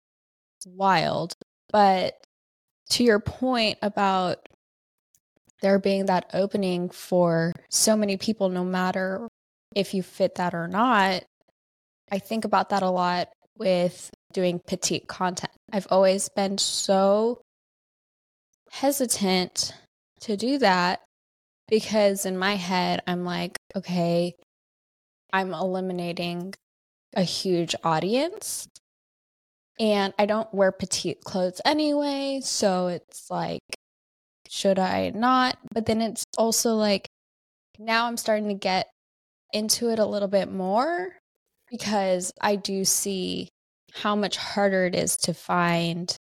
wild. 0.65 1.35
But 1.77 2.17
to 2.93 3.05
your 3.05 3.21
point 3.21 3.77
about 3.83 4.49
there 5.61 5.79
being 5.79 6.07
that 6.07 6.31
opening 6.33 6.89
for 6.89 7.53
so 7.69 7.95
many 7.95 8.17
people, 8.17 8.49
no 8.49 8.65
matter 8.65 9.29
if 9.75 9.93
you 9.93 10.03
fit 10.03 10.37
that 10.37 10.55
or 10.55 10.69
not, 10.69 11.25
I 12.11 12.19
think 12.19 12.47
about 12.47 12.71
that 12.71 12.83
a 12.83 12.89
lot 12.89 13.29
with 13.59 14.09
doing 14.33 14.59
petite 14.67 15.07
content. 15.07 15.53
I've 15.71 15.87
always 15.91 16.31
been 16.31 16.57
so 16.57 17.43
hesitant 18.71 19.75
to 20.21 20.39
do 20.39 20.57
that 20.57 21.03
because 21.69 22.25
in 22.25 22.39
my 22.39 22.55
head, 22.55 23.03
I'm 23.07 23.27
like, 23.27 23.59
okay, 23.77 24.35
I'm 25.31 25.53
eliminating 25.53 26.55
a 27.15 27.23
huge 27.23 27.75
audience 27.85 28.67
and 29.79 30.15
I 30.19 30.27
don't 30.27 30.53
wear 30.53 30.73
petite 30.73 31.23
clothes 31.23 31.61
anyway. 31.65 32.41
So 32.43 32.89
it's 32.89 33.31
like, 33.31 33.61
should 34.49 34.79
I 34.79 35.11
not? 35.15 35.59
But 35.73 35.87
then 35.87 36.01
it's 36.01 36.25
also 36.39 36.75
like, 36.75 37.09
now 37.79 38.07
I'm 38.07 38.17
starting 38.17 38.49
to 38.49 38.55
get 38.55 38.87
into 39.53 39.91
it 39.91 39.99
a 39.99 40.07
little 40.07 40.29
bit 40.29 40.51
more 40.51 41.17
because 41.71 42.33
I 42.41 42.57
do 42.57 42.85
see 42.85 43.49
how 43.93 44.15
much 44.15 44.37
harder 44.37 44.87
it 44.87 44.95
is 44.95 45.17
to 45.19 45.35
find 45.35 46.15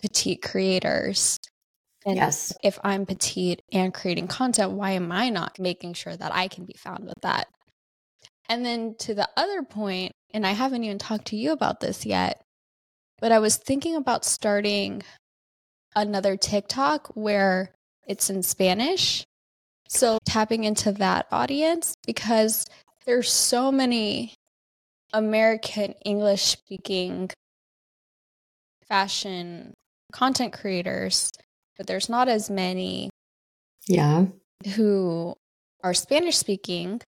petite 0.00 0.42
creators. 0.42 1.38
And 2.06 2.16
yes. 2.16 2.52
if 2.62 2.78
I'm 2.84 3.06
petite 3.06 3.62
and 3.72 3.94
creating 3.94 4.28
content, 4.28 4.72
why 4.72 4.92
am 4.92 5.10
I 5.10 5.30
not 5.30 5.58
making 5.58 5.94
sure 5.94 6.14
that 6.14 6.34
I 6.34 6.48
can 6.48 6.64
be 6.64 6.74
found 6.74 7.04
with 7.04 7.20
that? 7.22 7.48
And 8.48 8.64
then 8.64 8.94
to 9.00 9.14
the 9.14 9.28
other 9.36 9.62
point, 9.62 10.12
and 10.32 10.46
I 10.46 10.52
haven't 10.52 10.84
even 10.84 10.98
talked 10.98 11.26
to 11.26 11.36
you 11.36 11.52
about 11.52 11.80
this 11.80 12.04
yet, 12.04 12.42
but 13.20 13.32
I 13.32 13.38
was 13.38 13.56
thinking 13.56 13.96
about 13.96 14.24
starting 14.24 15.02
another 15.96 16.36
TikTok 16.36 17.08
where 17.14 17.74
it's 18.06 18.28
in 18.30 18.42
Spanish. 18.42 19.24
So 19.88 20.18
tapping 20.24 20.64
into 20.64 20.92
that 20.92 21.26
audience 21.30 21.94
because 22.06 22.66
there's 23.06 23.30
so 23.30 23.70
many 23.70 24.34
American 25.12 25.94
English 26.04 26.42
speaking 26.42 27.30
fashion 28.88 29.74
content 30.12 30.52
creators, 30.52 31.30
but 31.76 31.86
there's 31.86 32.08
not 32.08 32.28
as 32.28 32.50
many 32.50 33.10
yeah 33.86 34.24
who 34.74 35.34
are 35.82 35.94
Spanish 35.94 36.36
speaking 36.36 37.00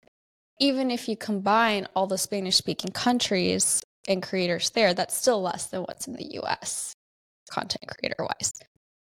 even 0.59 0.91
if 0.91 1.09
you 1.09 1.17
combine 1.17 1.87
all 1.95 2.07
the 2.07 2.19
Spanish 2.19 2.57
speaking 2.57 2.91
countries 2.91 3.83
and 4.09 4.23
creators 4.23 4.71
there, 4.71 4.95
that's 4.95 5.17
still 5.17 5.43
less 5.43 5.67
than 5.67 5.83
what's 5.83 6.07
in 6.07 6.15
the 6.15 6.39
US 6.43 6.95
content 7.51 7.85
creator 7.87 8.17
wise. 8.19 8.53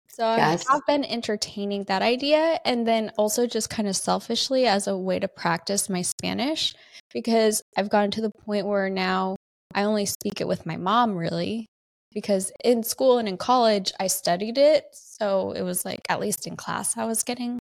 So 0.08 0.36
yes. 0.36 0.64
I've 0.70 0.86
been 0.86 1.04
entertaining 1.04 1.84
that 1.84 2.02
idea 2.02 2.60
and 2.64 2.86
then 2.86 3.10
also 3.18 3.48
just 3.48 3.68
kind 3.68 3.88
of 3.88 3.96
selfishly 3.96 4.66
as 4.66 4.86
a 4.86 4.96
way 4.96 5.18
to 5.18 5.26
practice 5.26 5.88
my 5.88 6.02
Spanish 6.02 6.74
because 7.12 7.62
I've 7.76 7.90
gotten 7.90 8.12
to 8.12 8.20
the 8.20 8.30
point 8.30 8.66
where 8.66 8.88
now 8.88 9.34
I 9.74 9.82
only 9.82 10.06
speak 10.06 10.40
it 10.40 10.46
with 10.46 10.66
my 10.66 10.76
mom 10.76 11.16
really 11.16 11.66
because 12.12 12.52
in 12.62 12.84
school 12.84 13.18
and 13.18 13.28
in 13.28 13.36
college 13.36 13.92
I 13.98 14.06
studied 14.06 14.56
it 14.56 14.84
so 14.92 15.50
it 15.50 15.62
was 15.62 15.84
like 15.84 16.00
at 16.08 16.20
least 16.20 16.46
in 16.46 16.54
class 16.54 16.96
I 16.96 17.06
was 17.06 17.24
getting 17.24 17.58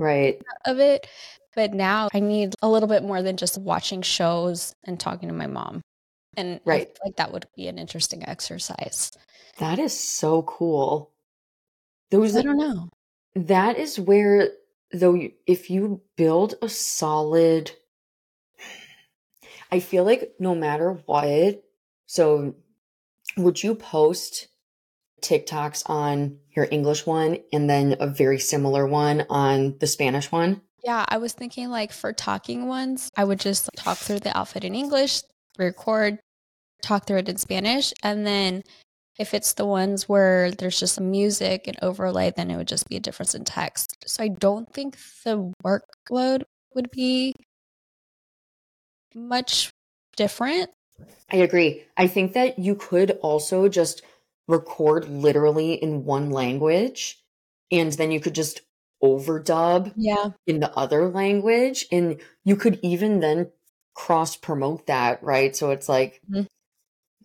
right 0.00 0.42
of 0.66 0.80
it 0.80 1.06
but 1.58 1.74
now 1.74 2.08
I 2.14 2.20
need 2.20 2.54
a 2.62 2.68
little 2.68 2.88
bit 2.88 3.02
more 3.02 3.20
than 3.20 3.36
just 3.36 3.58
watching 3.58 4.00
shows 4.00 4.76
and 4.84 4.98
talking 4.98 5.28
to 5.28 5.34
my 5.34 5.48
mom. 5.48 5.82
And 6.36 6.60
right. 6.64 6.96
like 7.04 7.16
that 7.16 7.32
would 7.32 7.46
be 7.56 7.66
an 7.66 7.80
interesting 7.80 8.24
exercise. 8.28 9.10
That 9.58 9.80
is 9.80 9.98
so 9.98 10.42
cool. 10.42 11.10
Those 12.12 12.36
I 12.36 12.42
don't 12.42 12.58
know. 12.58 12.90
That 13.34 13.76
is 13.76 13.98
where 13.98 14.50
though 14.92 15.20
if 15.48 15.68
you 15.68 16.00
build 16.16 16.54
a 16.62 16.68
solid 16.68 17.72
I 19.72 19.80
feel 19.80 20.04
like 20.04 20.34
no 20.38 20.54
matter 20.54 20.92
what, 21.06 21.60
so 22.06 22.54
would 23.36 23.64
you 23.64 23.74
post 23.74 24.46
TikToks 25.22 25.90
on 25.90 26.38
your 26.54 26.68
English 26.70 27.04
one 27.04 27.38
and 27.52 27.68
then 27.68 27.96
a 27.98 28.06
very 28.06 28.38
similar 28.38 28.86
one 28.86 29.26
on 29.28 29.76
the 29.80 29.88
Spanish 29.88 30.30
one? 30.30 30.62
Yeah, 30.84 31.04
I 31.08 31.18
was 31.18 31.32
thinking 31.32 31.70
like 31.70 31.92
for 31.92 32.12
talking 32.12 32.66
ones, 32.66 33.10
I 33.16 33.24
would 33.24 33.40
just 33.40 33.68
talk 33.76 33.98
through 33.98 34.20
the 34.20 34.36
outfit 34.36 34.64
in 34.64 34.74
English, 34.74 35.22
record, 35.58 36.18
talk 36.82 37.06
through 37.06 37.18
it 37.18 37.28
in 37.28 37.36
Spanish, 37.36 37.92
and 38.02 38.26
then 38.26 38.62
if 39.18 39.34
it's 39.34 39.54
the 39.54 39.66
ones 39.66 40.08
where 40.08 40.52
there's 40.52 40.78
just 40.78 40.94
some 40.94 41.10
music 41.10 41.66
and 41.66 41.76
overlay, 41.82 42.32
then 42.36 42.50
it 42.50 42.56
would 42.56 42.68
just 42.68 42.88
be 42.88 42.96
a 42.96 43.00
difference 43.00 43.34
in 43.34 43.44
text. 43.44 43.96
So 44.06 44.22
I 44.22 44.28
don't 44.28 44.72
think 44.72 44.96
the 45.24 45.52
workload 45.64 46.44
would 46.74 46.90
be 46.92 47.34
much 49.14 49.72
different. 50.16 50.70
I 51.30 51.36
agree. 51.36 51.84
I 51.96 52.06
think 52.06 52.32
that 52.34 52.58
you 52.58 52.76
could 52.76 53.12
also 53.22 53.68
just 53.68 54.02
record 54.46 55.08
literally 55.08 55.74
in 55.74 56.04
one 56.04 56.30
language 56.30 57.20
and 57.70 57.92
then 57.92 58.10
you 58.10 58.20
could 58.20 58.34
just 58.34 58.62
overdub 59.02 59.92
yeah. 59.96 60.30
in 60.46 60.60
the 60.60 60.72
other 60.76 61.08
language 61.08 61.86
and 61.92 62.20
you 62.44 62.56
could 62.56 62.78
even 62.82 63.20
then 63.20 63.50
cross 63.94 64.36
promote 64.36 64.86
that, 64.86 65.22
right? 65.22 65.54
So 65.54 65.70
it's 65.70 65.88
like 65.88 66.20
mm-hmm. 66.30 66.44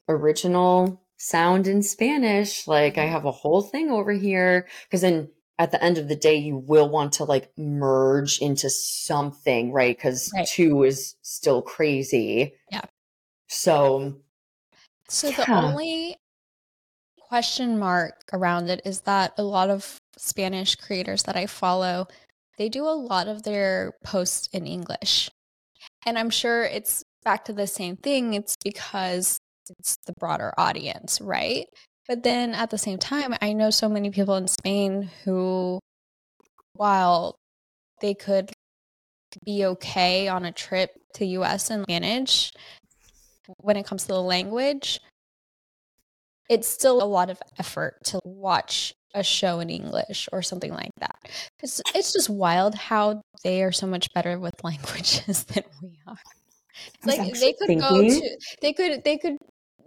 original 0.10 1.02
sound 1.18 1.68
in 1.68 1.82
Spanish. 1.84 2.68
Like 2.68 2.98
I 2.98 3.06
have 3.06 3.26
a 3.26 3.32
whole 3.32 3.62
thing 3.62 3.90
over 3.90 4.12
here. 4.12 4.68
Cause 4.92 5.02
then 5.02 5.30
at 5.60 5.72
the 5.72 5.84
end 5.84 5.98
of 5.98 6.08
the 6.08 6.16
day, 6.16 6.36
you 6.36 6.58
will 6.58 6.90
want 6.90 7.14
to 7.14 7.26
like 7.26 7.52
merge 7.58 8.40
into 8.40 8.70
something, 8.70 9.72
right? 9.72 10.00
Cause 10.00 10.32
right. 10.36 10.48
two 10.48 10.84
is 10.84 11.16
still 11.22 11.62
crazy. 11.62 12.56
Yeah. 12.72 12.82
So, 13.48 14.18
so 15.08 15.30
yeah. 15.30 15.46
the 15.46 15.52
only 15.54 16.18
question 17.34 17.80
mark 17.80 18.14
around 18.32 18.70
it 18.70 18.80
is 18.86 19.02
that 19.02 19.34
a 19.40 19.44
lot 19.44 19.68
of 19.68 19.98
Spanish 20.18 20.76
creators 20.76 21.24
that 21.24 21.36
I 21.36 21.48
follow, 21.48 22.06
they 22.60 22.70
do 22.70 22.86
a 22.86 22.94
lot 22.94 23.28
of 23.28 23.42
their 23.42 23.94
posts 24.04 24.48
in 24.54 24.68
English. 24.68 25.32
And 26.06 26.20
I'm 26.20 26.30
sure 26.30 26.64
it's 26.64 27.04
back 27.26 27.46
to 27.46 27.54
the 27.54 27.66
same 27.66 27.98
thing. 27.98 28.36
It's 28.36 28.56
because 28.64 29.40
it's 29.80 29.98
the 30.06 30.14
broader 30.20 30.54
audience, 30.60 31.20
right? 31.22 31.66
But 32.08 32.22
then 32.22 32.54
at 32.54 32.70
the 32.70 32.78
same 32.78 33.00
time, 33.00 33.34
I 33.42 33.54
know 33.54 33.72
so 33.72 33.90
many 33.90 34.12
people 34.12 34.36
in 34.36 34.48
Spain 34.48 35.10
who, 35.24 35.80
while 36.74 37.34
they 38.00 38.14
could 38.14 38.52
be 39.44 39.66
okay 39.66 40.28
on 40.28 40.46
a 40.46 40.52
trip 40.52 40.92
to 41.16 41.26
US 41.26 41.72
and 41.72 41.84
manage 41.88 42.54
when 43.58 43.76
it 43.76 43.88
comes 43.88 44.04
to 44.04 44.10
the 44.10 44.22
language, 44.22 45.00
it's 46.54 46.68
still 46.68 47.02
a 47.02 47.06
lot 47.06 47.32
of 47.32 47.42
effort 47.58 47.98
to 48.06 48.20
watch 48.24 48.94
a 49.16 49.24
show 49.24 49.60
in 49.60 49.70
English 49.72 50.30
or 50.32 50.44
something 50.44 50.72
like 50.72 50.92
that. 51.00 51.18
It's 51.64 51.82
it's 51.96 52.14
just 52.14 52.30
wild 52.30 52.76
how 52.76 53.22
they 53.44 53.64
are 53.64 53.72
so 53.72 53.88
much 53.88 54.14
better 54.14 54.40
with 54.40 54.54
languages 54.64 55.46
than 55.46 55.64
we 55.82 55.98
are. 56.08 56.18
like 57.06 57.34
they 57.34 57.54
could 57.54 57.68
thinking. 57.68 57.80
go 57.80 58.02
to 58.02 58.38
they 58.62 58.74
could 58.74 59.04
they 59.04 59.18
could 59.18 59.38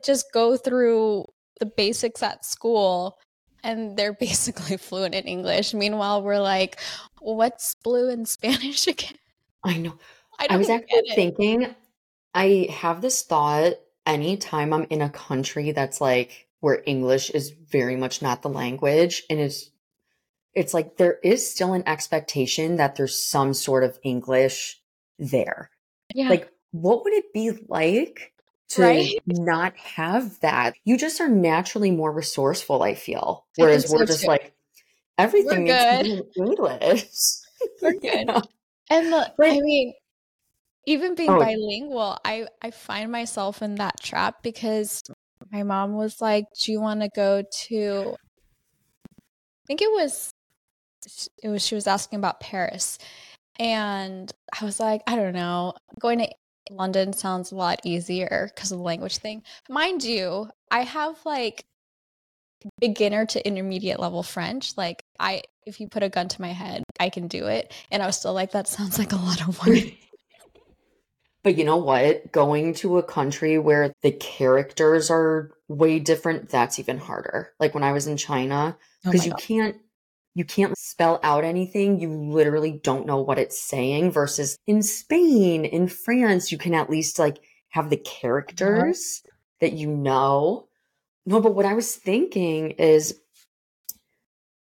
just 0.04 0.26
go 0.32 0.56
through 0.56 1.25
the 1.61 1.66
basics 1.66 2.23
at 2.23 2.44
school 2.44 3.16
and 3.62 3.96
they're 3.96 4.12
basically 4.28 4.76
fluent 4.76 5.14
in 5.14 5.25
English. 5.25 5.73
Meanwhile, 5.73 6.23
we're 6.23 6.40
like, 6.40 6.80
what's 7.20 7.76
blue 7.85 8.11
in 8.11 8.26
Spanish 8.26 8.87
again? 8.94 9.14
I 9.64 9.78
know. 9.78 9.94
I, 10.38 10.49
I 10.50 10.56
was 10.56 10.68
actually 10.68 11.14
thinking, 11.14 11.75
I 12.35 12.68
have 12.70 13.00
this 13.00 13.23
thought 13.23 13.75
anytime 14.04 14.73
I'm 14.73 14.87
in 14.90 15.02
a 15.02 15.11
country 15.11 15.73
that's 15.73 16.00
like 16.00 16.45
where 16.60 16.82
English 16.86 17.30
is 17.30 17.50
very 17.50 17.96
much 17.96 18.22
not 18.22 18.42
the 18.42 18.48
language 18.48 19.22
and 19.30 19.40
it's 19.40 19.70
it's 20.54 20.72
like 20.72 20.96
there 20.96 21.18
is 21.22 21.48
still 21.48 21.75
an 21.75 21.86
expectation 21.86 22.76
that 22.76 22.96
there's 22.96 23.22
some 23.22 23.52
sort 23.52 23.84
of 23.84 23.98
English 24.02 24.80
there. 25.18 25.70
Yeah. 26.14 26.31
Like 26.31 26.50
what 26.70 27.04
would 27.04 27.12
it 27.12 27.33
be 27.33 27.52
like 27.68 28.33
to 28.70 28.83
right? 28.83 29.18
not 29.26 29.76
have 29.76 30.40
that. 30.40 30.74
You 30.85 30.98
just 30.98 31.20
are 31.20 31.28
naturally 31.28 31.90
more 31.90 32.11
resourceful, 32.11 32.83
I 32.83 32.94
feel. 32.94 33.46
Whereas 33.57 33.90
we're 33.90 34.07
just 34.07 34.22
too. 34.22 34.28
like 34.28 34.54
everything 35.18 35.64
we're 35.66 36.02
good. 36.02 36.26
English. 36.37 37.12
We're 37.83 37.92
good. 37.92 38.31
And 38.88 39.12
the, 39.12 39.33
I 39.42 39.61
mean, 39.61 39.94
even 40.87 41.14
being 41.14 41.31
oh. 41.31 41.38
bilingual, 41.38 42.18
I 42.24 42.46
I 42.62 42.70
find 42.70 43.11
myself 43.11 43.62
in 43.62 43.76
that 43.76 44.00
trap 44.00 44.42
because 44.42 45.02
my 45.53 45.62
mom 45.62 45.94
was 45.94 46.20
like, 46.20 46.46
"Do 46.61 46.72
you 46.72 46.81
want 46.81 47.01
to 47.01 47.09
go 47.14 47.42
to?" 47.68 48.16
I 49.09 49.64
think 49.66 49.83
it 49.83 49.90
was 49.90 50.31
it 51.42 51.49
was 51.49 51.64
she 51.64 51.75
was 51.75 51.87
asking 51.87 52.18
about 52.18 52.40
Paris, 52.40 52.99
and 53.59 54.33
I 54.61 54.64
was 54.64 54.81
like, 54.81 55.03
I 55.07 55.16
don't 55.16 55.35
know, 55.35 55.75
going 56.01 56.20
to 56.20 56.29
London 56.70 57.12
sounds 57.12 57.53
a 57.53 57.57
lot 57.57 57.81
easier 57.85 58.51
because 58.55 58.72
of 58.72 58.79
the 58.79 58.85
language 58.85 59.18
thing. 59.18 59.42
Mind 59.68 60.03
you, 60.03 60.49
I 60.70 60.81
have 60.81 61.18
like 61.25 61.64
beginner 62.81 63.27
to 63.27 63.46
intermediate 63.46 64.01
level 64.01 64.22
French. 64.22 64.77
Like 64.77 65.03
I 65.18 65.42
if 65.66 65.81
you 65.81 65.88
put 65.88 66.03
a 66.03 66.09
gun 66.09 66.29
to 66.29 66.40
my 66.40 66.53
head, 66.53 66.85
I 66.99 67.11
can 67.11 67.27
do 67.29 67.46
it. 67.46 67.72
And 67.90 68.03
I 68.03 68.07
was 68.07 68.16
still 68.16 68.33
like, 68.33 68.53
that 68.53 68.68
sounds 68.68 68.99
like 68.99 69.12
a 69.12 69.16
lot 69.16 69.46
of 69.46 69.66
work. 69.66 69.79
But 71.46 71.56
you 71.56 71.62
know 71.62 71.76
what? 71.76 72.32
Going 72.32 72.74
to 72.74 72.98
a 72.98 73.04
country 73.04 73.56
where 73.56 73.92
the 74.02 74.11
characters 74.11 75.12
are 75.12 75.52
way 75.68 76.00
different, 76.00 76.48
that's 76.48 76.80
even 76.80 76.98
harder. 76.98 77.52
Like 77.61 77.72
when 77.72 77.85
I 77.85 77.92
was 77.92 78.09
in 78.09 78.16
China, 78.16 78.76
because 79.04 79.20
oh 79.20 79.24
you 79.26 79.30
God. 79.30 79.40
can't 79.40 79.76
you 80.35 80.44
can't 80.44 80.76
spell 80.76 81.20
out 81.22 81.44
anything. 81.44 82.00
You 82.00 82.11
literally 82.11 82.80
don't 82.82 83.06
know 83.06 83.20
what 83.20 83.38
it's 83.38 83.62
saying 83.62 84.11
versus 84.11 84.59
in 84.66 84.82
Spain, 84.82 85.64
in 85.64 85.87
France, 85.87 86.50
you 86.50 86.59
can 86.59 86.74
at 86.74 86.90
least 86.90 87.16
like 87.20 87.38
have 87.68 87.90
the 87.90 88.00
uh-huh. 88.00 88.11
characters 88.20 89.22
that 89.61 89.72
you 89.72 89.87
know. 89.87 90.66
No, 91.26 91.40
but 91.40 91.54
what 91.54 91.64
I 91.64 91.74
was 91.74 91.94
thinking 91.94 92.72
is 92.72 93.20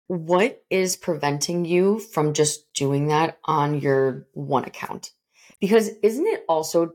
what 0.06 0.62
is 0.68 0.96
preventing 0.96 1.64
you 1.64 1.98
from 1.98 2.34
just 2.34 2.70
doing 2.74 3.06
that 3.06 3.38
on 3.46 3.80
your 3.80 4.26
one 4.34 4.64
account? 4.64 5.12
Because 5.60 5.90
isn't 6.02 6.26
it 6.26 6.44
also, 6.48 6.92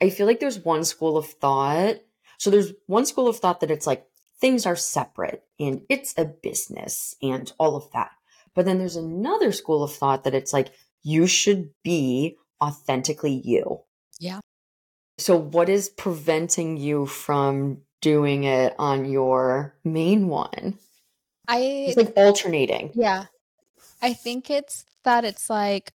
I 0.00 0.10
feel 0.10 0.26
like 0.26 0.40
there's 0.40 0.64
one 0.64 0.84
school 0.84 1.16
of 1.16 1.26
thought. 1.26 1.96
So 2.38 2.50
there's 2.50 2.72
one 2.86 3.06
school 3.06 3.28
of 3.28 3.38
thought 3.38 3.60
that 3.60 3.70
it's 3.70 3.86
like, 3.86 4.06
things 4.40 4.66
are 4.66 4.76
separate 4.76 5.42
and 5.58 5.82
it's 5.88 6.14
a 6.18 6.24
business 6.24 7.14
and 7.22 7.50
all 7.58 7.76
of 7.76 7.90
that. 7.92 8.10
But 8.54 8.66
then 8.66 8.78
there's 8.78 8.96
another 8.96 9.52
school 9.52 9.82
of 9.82 9.92
thought 9.92 10.24
that 10.24 10.34
it's 10.34 10.52
like 10.52 10.68
you 11.02 11.26
should 11.26 11.70
be 11.82 12.36
authentically 12.62 13.40
you. 13.44 13.80
Yeah. 14.18 14.40
So 15.18 15.36
what 15.36 15.68
is 15.68 15.88
preventing 15.88 16.76
you 16.76 17.06
from 17.06 17.78
doing 18.02 18.44
it 18.44 18.74
on 18.78 19.06
your 19.06 19.74
main 19.84 20.28
one? 20.28 20.78
I 21.48 21.86
It's 21.88 21.96
like 21.96 22.12
alternating. 22.16 22.92
Yeah. 22.94 23.26
I 24.02 24.12
think 24.12 24.50
it's 24.50 24.84
that 25.04 25.24
it's 25.24 25.48
like 25.48 25.92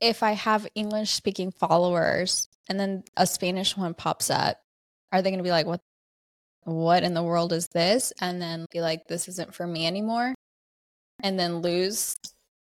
if 0.00 0.22
I 0.22 0.32
have 0.32 0.66
English 0.74 1.10
speaking 1.10 1.50
followers 1.50 2.48
and 2.68 2.78
then 2.78 3.04
a 3.16 3.26
Spanish 3.26 3.76
one 3.76 3.94
pops 3.94 4.30
up, 4.30 4.58
are 5.12 5.22
they 5.22 5.30
going 5.30 5.38
to 5.38 5.44
be 5.44 5.50
like, 5.50 5.66
what 5.66 5.80
what 6.64 7.02
in 7.02 7.14
the 7.14 7.22
world 7.22 7.52
is 7.52 7.68
this? 7.68 8.12
And 8.20 8.42
then 8.42 8.66
be 8.70 8.80
like, 8.80 9.06
this 9.08 9.26
isn't 9.28 9.54
for 9.54 9.66
me 9.66 9.86
anymore. 9.86 10.34
And 11.22 11.38
then 11.38 11.58
lose 11.58 12.16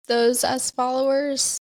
those 0.07 0.43
as 0.43 0.71
followers. 0.71 1.59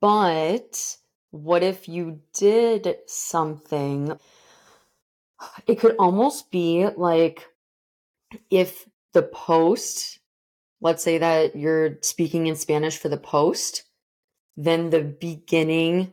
But 0.00 0.96
what 1.30 1.62
if 1.62 1.88
you 1.88 2.20
did 2.34 2.96
something? 3.06 4.18
It 5.66 5.78
could 5.78 5.96
almost 5.98 6.50
be 6.50 6.86
like 6.96 7.46
if 8.50 8.88
the 9.12 9.22
post, 9.22 10.18
let's 10.80 11.02
say 11.02 11.18
that 11.18 11.56
you're 11.56 11.98
speaking 12.02 12.48
in 12.48 12.56
Spanish 12.56 12.98
for 12.98 13.08
the 13.08 13.16
post, 13.16 13.84
then 14.56 14.90
the 14.90 15.02
beginning 15.02 16.12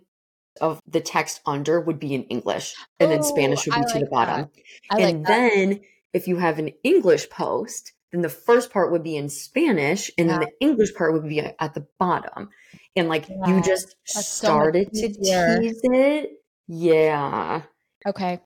of 0.61 0.79
the 0.87 1.01
text 1.01 1.41
under 1.45 1.79
would 1.79 1.99
be 1.99 2.13
in 2.13 2.23
English 2.25 2.75
and 2.99 3.09
oh, 3.09 3.13
then 3.13 3.23
Spanish 3.23 3.65
would 3.65 3.73
be 3.73 3.81
I 3.81 3.83
to 3.83 3.93
like 3.93 4.03
the 4.03 4.09
bottom. 4.09 4.49
and 4.91 5.01
like 5.01 5.23
then 5.25 5.81
if 6.13 6.27
you 6.27 6.37
have 6.37 6.59
an 6.59 6.71
English 6.83 7.29
post, 7.29 7.93
then 8.11 8.21
the 8.21 8.29
first 8.29 8.71
part 8.71 8.91
would 8.91 9.03
be 9.03 9.17
in 9.17 9.29
Spanish 9.29 10.11
and 10.17 10.27
yeah. 10.27 10.37
then 10.37 10.47
the 10.47 10.65
English 10.65 10.93
part 10.93 11.13
would 11.13 11.27
be 11.27 11.39
at 11.39 11.73
the 11.73 11.87
bottom. 11.99 12.49
And 12.95 13.09
like 13.09 13.27
yeah. 13.27 13.47
you 13.47 13.61
just 13.63 13.95
That's 14.13 14.27
started 14.27 14.95
so 14.95 15.01
to 15.01 15.07
tease 15.07 15.81
it. 15.83 16.31
Yeah. 16.67 17.63
Okay. 18.05 18.39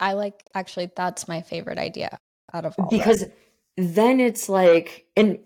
I 0.00 0.12
like 0.12 0.44
actually 0.54 0.90
that's 0.94 1.26
my 1.26 1.42
favorite 1.42 1.78
idea 1.78 2.18
out 2.52 2.64
of 2.64 2.74
all 2.78 2.88
because 2.88 3.24
then 3.76 4.20
it's 4.20 4.48
like 4.48 5.06
and 5.16 5.38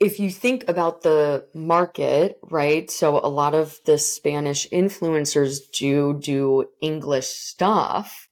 if 0.00 0.18
you 0.18 0.30
think 0.30 0.68
about 0.68 1.02
the 1.02 1.46
market, 1.54 2.38
right? 2.42 2.90
So 2.90 3.18
a 3.18 3.28
lot 3.28 3.54
of 3.54 3.78
the 3.84 3.98
Spanish 3.98 4.66
influencers 4.70 5.70
do 5.72 6.18
do 6.18 6.66
English 6.80 7.26
stuff. 7.26 8.28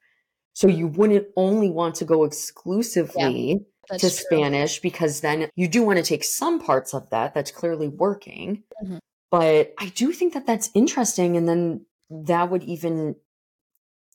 So 0.54 0.66
you 0.66 0.88
wouldn't 0.88 1.28
only 1.36 1.70
want 1.70 1.94
to 1.96 2.04
go 2.04 2.24
exclusively 2.24 3.60
That's 3.88 4.02
to 4.02 4.08
true. 4.08 4.38
Spanish 4.38 4.80
because 4.80 5.20
then 5.20 5.50
you 5.54 5.68
do 5.68 5.84
want 5.84 5.98
to 5.98 6.02
take 6.04 6.24
some 6.24 6.58
parts 6.58 6.94
of 6.94 7.10
that. 7.10 7.34
That's 7.34 7.52
clearly 7.52 7.88
working. 7.88 8.64
Mhm. 8.82 8.98
But 9.30 9.74
I 9.78 9.86
do 9.94 10.12
think 10.12 10.32
that 10.32 10.46
that's 10.46 10.70
interesting. 10.74 11.36
And 11.36 11.48
then 11.48 11.86
that 12.10 12.50
would 12.50 12.64
even, 12.64 13.14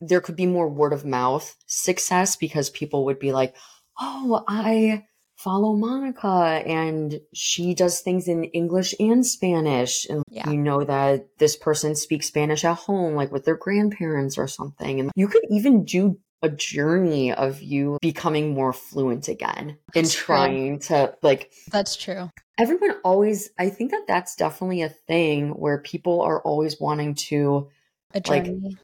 there 0.02 0.22
could 0.22 0.36
be 0.36 0.48
more 0.48 0.68
word 0.68 0.92
of 0.92 1.06
mouth 1.06 1.56
success 1.68 2.36
because 2.36 2.70
people 2.72 3.06
would 3.06 3.20
be 3.20 3.32
like, 3.32 3.56
oh, 4.02 4.44
I 4.48 5.06
follow 5.43 5.73
Monica 5.75 6.63
and 6.65 7.19
she 7.34 7.73
does 7.73 7.99
things 8.01 8.27
in 8.27 8.45
English 8.45 8.95
and 8.99 9.25
Spanish. 9.25 10.08
And 10.10 10.23
Yeah. 10.29 10.49
you 10.49 10.58
know 10.58 10.84
that 10.84 11.27
this 11.38 11.56
person 11.58 11.95
speaks 11.95 12.27
Spanish 12.27 12.63
at 12.63 12.77
home, 12.77 13.15
like 13.15 13.32
with 13.32 13.45
their 13.45 13.58
grandparents 13.58 14.38
or 14.38 14.47
something. 14.47 14.99
And 14.99 15.12
you 15.15 15.27
could 15.27 15.43
even 15.49 15.84
do 15.84 16.19
a 16.41 16.49
journey 16.49 17.34
of 17.34 17.62
you 17.62 17.97
becoming 18.01 18.53
more 18.53 18.73
fluent 18.73 19.27
again 19.29 19.77
and 19.95 20.10
trying 20.12 20.79
to 20.79 21.15
like 21.21 21.51
That's 21.71 21.95
true. 21.95 22.29
everyone 22.60 22.95
always 23.06 23.49
i 23.58 23.69
think 23.69 23.91
that 23.91 24.03
that's 24.10 24.36
definitely 24.36 24.82
a 24.82 24.89
thing 24.89 25.51
where 25.51 25.77
people 25.79 26.19
are 26.21 26.41
always 26.41 26.82
wanting 26.82 27.15
to 27.29 27.69
A 28.13 28.21
Like, 28.27 28.43
journey. 28.43 28.75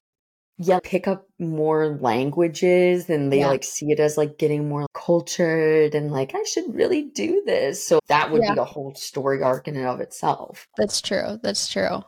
Yeah 0.61 0.79
pick 0.83 1.07
up 1.07 1.25
more 1.39 1.97
languages 2.01 3.09
and 3.09 3.31
they 3.31 3.39
Yeah. 3.39 3.47
like 3.47 3.63
see 3.63 3.91
it 3.91 3.99
as 3.99 4.17
like 4.17 4.37
getting 4.37 4.67
more 4.67 4.85
cultured 4.93 5.95
and 5.95 6.11
like 6.11 6.35
i 6.35 6.43
should 6.43 6.75
really 6.75 7.03
do 7.03 7.41
this 7.45 7.85
so 7.85 7.99
that 8.09 8.29
would 8.31 8.41
Yeah. 8.43 8.53
be 8.55 8.59
a 8.59 8.65
whole 8.65 8.93
story 8.95 9.41
arc 9.41 9.67
in 9.69 9.77
and 9.77 9.87
of 9.87 10.01
itself 10.01 10.65
That's 10.77 11.01
true. 11.01 11.39
That's 11.41 11.67
true. 11.71 12.03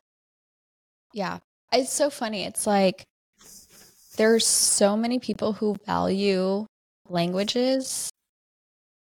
Yeah. 1.13 1.39
It's 1.73 1.91
so 1.93 2.09
funny. 2.09 2.43
It's 2.43 2.67
like 2.67 3.03
there's 4.17 4.45
so 4.45 4.97
many 4.97 5.19
people 5.19 5.53
who 5.53 5.75
value 5.85 6.65
languages 7.09 8.09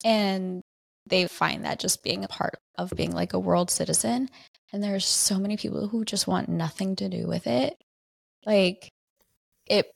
and 0.03 0.62
they 1.05 1.27
find 1.27 1.63
that 1.65 1.79
just 1.79 2.03
being 2.03 2.23
a 2.23 2.27
part 2.27 2.55
of 2.77 2.91
being 2.95 3.12
like 3.13 3.33
a 3.33 3.39
world 3.39 3.71
citizen. 3.71 4.29
And 4.73 4.83
there's 4.83 5.05
so 5.05 5.39
many 5.39 5.55
people 5.55 5.88
who 5.88 6.03
just 6.03 6.27
want 6.27 6.49
nothing 6.49 6.95
to 6.97 7.07
do 7.10 7.27
with 7.27 7.47
it. 7.47 7.75
Like 8.45 8.89
it 9.69 9.91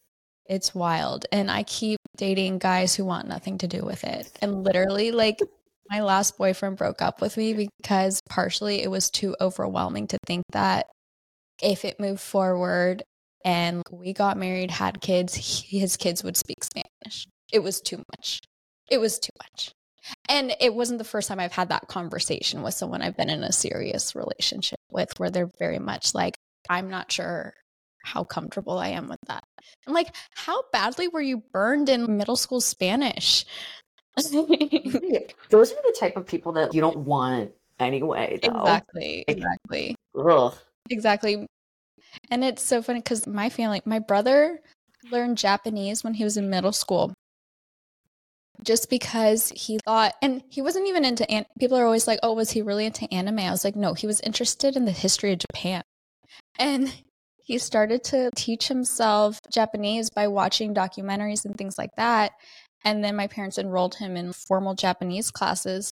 it's 0.51 0.75
wild. 0.75 1.25
And 1.31 1.49
I 1.49 1.63
keep 1.63 1.99
dating 2.17 2.57
guys 2.57 2.93
who 2.93 3.05
want 3.05 3.27
nothing 3.27 3.57
to 3.60 3.67
do 3.67 3.84
with 3.84 4.03
it. 4.03 4.31
And 4.41 4.63
literally 4.63 5.12
like 5.12 5.39
my 5.89 6.01
last 6.01 6.38
boyfriend 6.38 6.77
broke 6.77 7.01
up 7.01 7.21
with 7.21 7.38
me 7.38 7.69
because 7.84 8.19
partially 8.29 8.84
it 8.84 8.91
was 8.91 9.10
too 9.10 9.36
overwhelming 9.39 10.07
to 10.07 10.17
think 10.25 10.43
that 10.51 10.88
if 11.62 11.86
it 11.86 11.99
moved 11.99 12.21
forward 12.21 13.03
and 13.45 13.81
we 13.91 14.13
got 14.13 14.38
married, 14.38 14.71
had 14.71 15.01
kids, 15.01 15.36
he- 15.36 15.79
his 15.79 15.95
kids 15.95 16.23
would 16.23 16.38
speak 16.38 16.63
Spanish. 16.63 17.27
It 17.51 17.60
was 17.60 17.79
too 17.81 18.03
much. 18.17 18.39
It 18.89 18.99
was 18.99 19.19
too 19.19 19.31
much. 19.41 19.71
And 20.27 20.53
it 20.60 20.73
wasn't 20.73 20.97
the 20.97 21.05
first 21.05 21.27
time 21.27 21.39
I've 21.39 21.51
had 21.51 21.69
that 21.69 21.88
conversation 21.88 22.62
with 22.62 22.73
someone 22.73 23.01
I've 23.01 23.15
been 23.15 23.29
in 23.29 23.43
a 23.43 23.51
serious 23.51 24.15
relationship 24.15 24.79
with 24.89 25.17
where 25.17 25.29
they're 25.29 25.51
very 25.60 25.79
much 25.79 26.13
like, 26.13 26.36
I'm 26.69 26.89
not 26.89 27.12
sure 27.12 27.53
how 28.03 28.23
comfortable 28.23 28.77
I 28.79 28.89
am 28.89 29.07
with 29.07 29.19
that. 29.27 29.43
I'm 29.87 29.93
like, 29.93 30.15
how 30.35 30.63
badly 30.71 31.07
were 31.07 31.21
you 31.21 31.43
burned 31.51 31.89
in 31.89 32.17
middle 32.17 32.35
school 32.35 32.61
Spanish? 32.61 33.45
those 34.15 35.71
are 35.71 35.81
the 35.83 35.95
type 35.97 36.17
of 36.17 36.25
people 36.25 36.51
that 36.51 36.73
you 36.73 36.81
don't 36.81 36.97
want 36.97 37.49
anyway 37.79 38.37
though 38.43 38.59
Exactly. 38.59 39.23
Exactly. 39.27 39.95
Ugh. 40.17 40.53
Exactly. 40.89 41.47
And 42.29 42.43
it's 42.43 42.61
so 42.61 42.81
funny 42.81 42.99
because 42.99 43.25
my 43.25 43.49
family, 43.49 43.81
my 43.85 43.99
brother 43.99 44.59
learned 45.11 45.37
Japanese 45.37 46.03
when 46.03 46.13
he 46.13 46.23
was 46.23 46.37
in 46.37 46.49
middle 46.49 46.73
school. 46.73 47.13
Just 48.63 48.89
because 48.89 49.51
he 49.55 49.79
thought, 49.85 50.13
and 50.21 50.43
he 50.49 50.61
wasn't 50.61 50.87
even 50.87 51.03
into, 51.03 51.29
an- 51.31 51.47
people 51.59 51.77
are 51.77 51.85
always 51.85 52.05
like, 52.05 52.19
oh, 52.21 52.33
was 52.33 52.51
he 52.51 52.61
really 52.61 52.85
into 52.85 53.11
anime? 53.11 53.39
I 53.39 53.49
was 53.49 53.63
like, 53.63 53.75
no, 53.75 53.93
he 53.93 54.05
was 54.05 54.19
interested 54.21 54.75
in 54.75 54.85
the 54.85 54.91
history 54.91 55.31
of 55.31 55.39
Japan. 55.39 55.81
And 56.59 56.93
he 57.43 57.58
started 57.58 58.04
to 58.06 58.30
teach 58.36 58.67
himself 58.67 59.39
Japanese 59.51 60.10
by 60.10 60.27
watching 60.27 60.73
documentaries 60.73 61.45
and 61.45 61.58
things 61.58 61.77
like 61.77 61.95
that. 61.97 62.32
And 62.84 63.04
then 63.04 63.15
my 63.15 63.27
parents 63.27 63.58
enrolled 63.58 63.95
him 63.95 64.17
in 64.17 64.34
formal 64.34 64.73
Japanese 64.73 65.32
classes. 65.32 65.91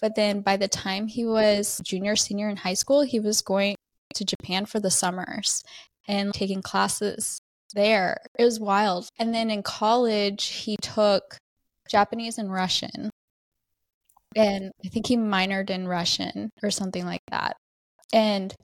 But 0.00 0.14
then 0.14 0.40
by 0.40 0.56
the 0.56 0.68
time 0.68 1.06
he 1.06 1.24
was 1.24 1.80
junior, 1.82 2.16
senior 2.16 2.48
in 2.48 2.56
high 2.56 2.74
school, 2.74 3.02
he 3.02 3.20
was 3.20 3.40
going 3.40 3.76
to 4.14 4.24
Japan 4.24 4.66
for 4.66 4.80
the 4.80 4.90
summers 4.90 5.62
and 6.06 6.34
taking 6.34 6.62
classes 6.62 7.38
there. 7.74 8.18
It 8.38 8.44
was 8.44 8.60
wild. 8.60 9.08
And 9.18 9.34
then 9.34 9.50
in 9.50 9.62
college, 9.62 10.46
he 10.46 10.76
took 10.76 11.38
Japanese 11.90 12.38
and 12.38 12.52
Russian. 12.52 13.10
And 14.34 14.70
I 14.84 14.88
think 14.88 15.06
he 15.06 15.16
minored 15.16 15.70
in 15.70 15.88
Russian 15.88 16.50
or 16.62 16.70
something 16.70 17.06
like 17.06 17.22
that. 17.30 17.56
And 18.12 18.54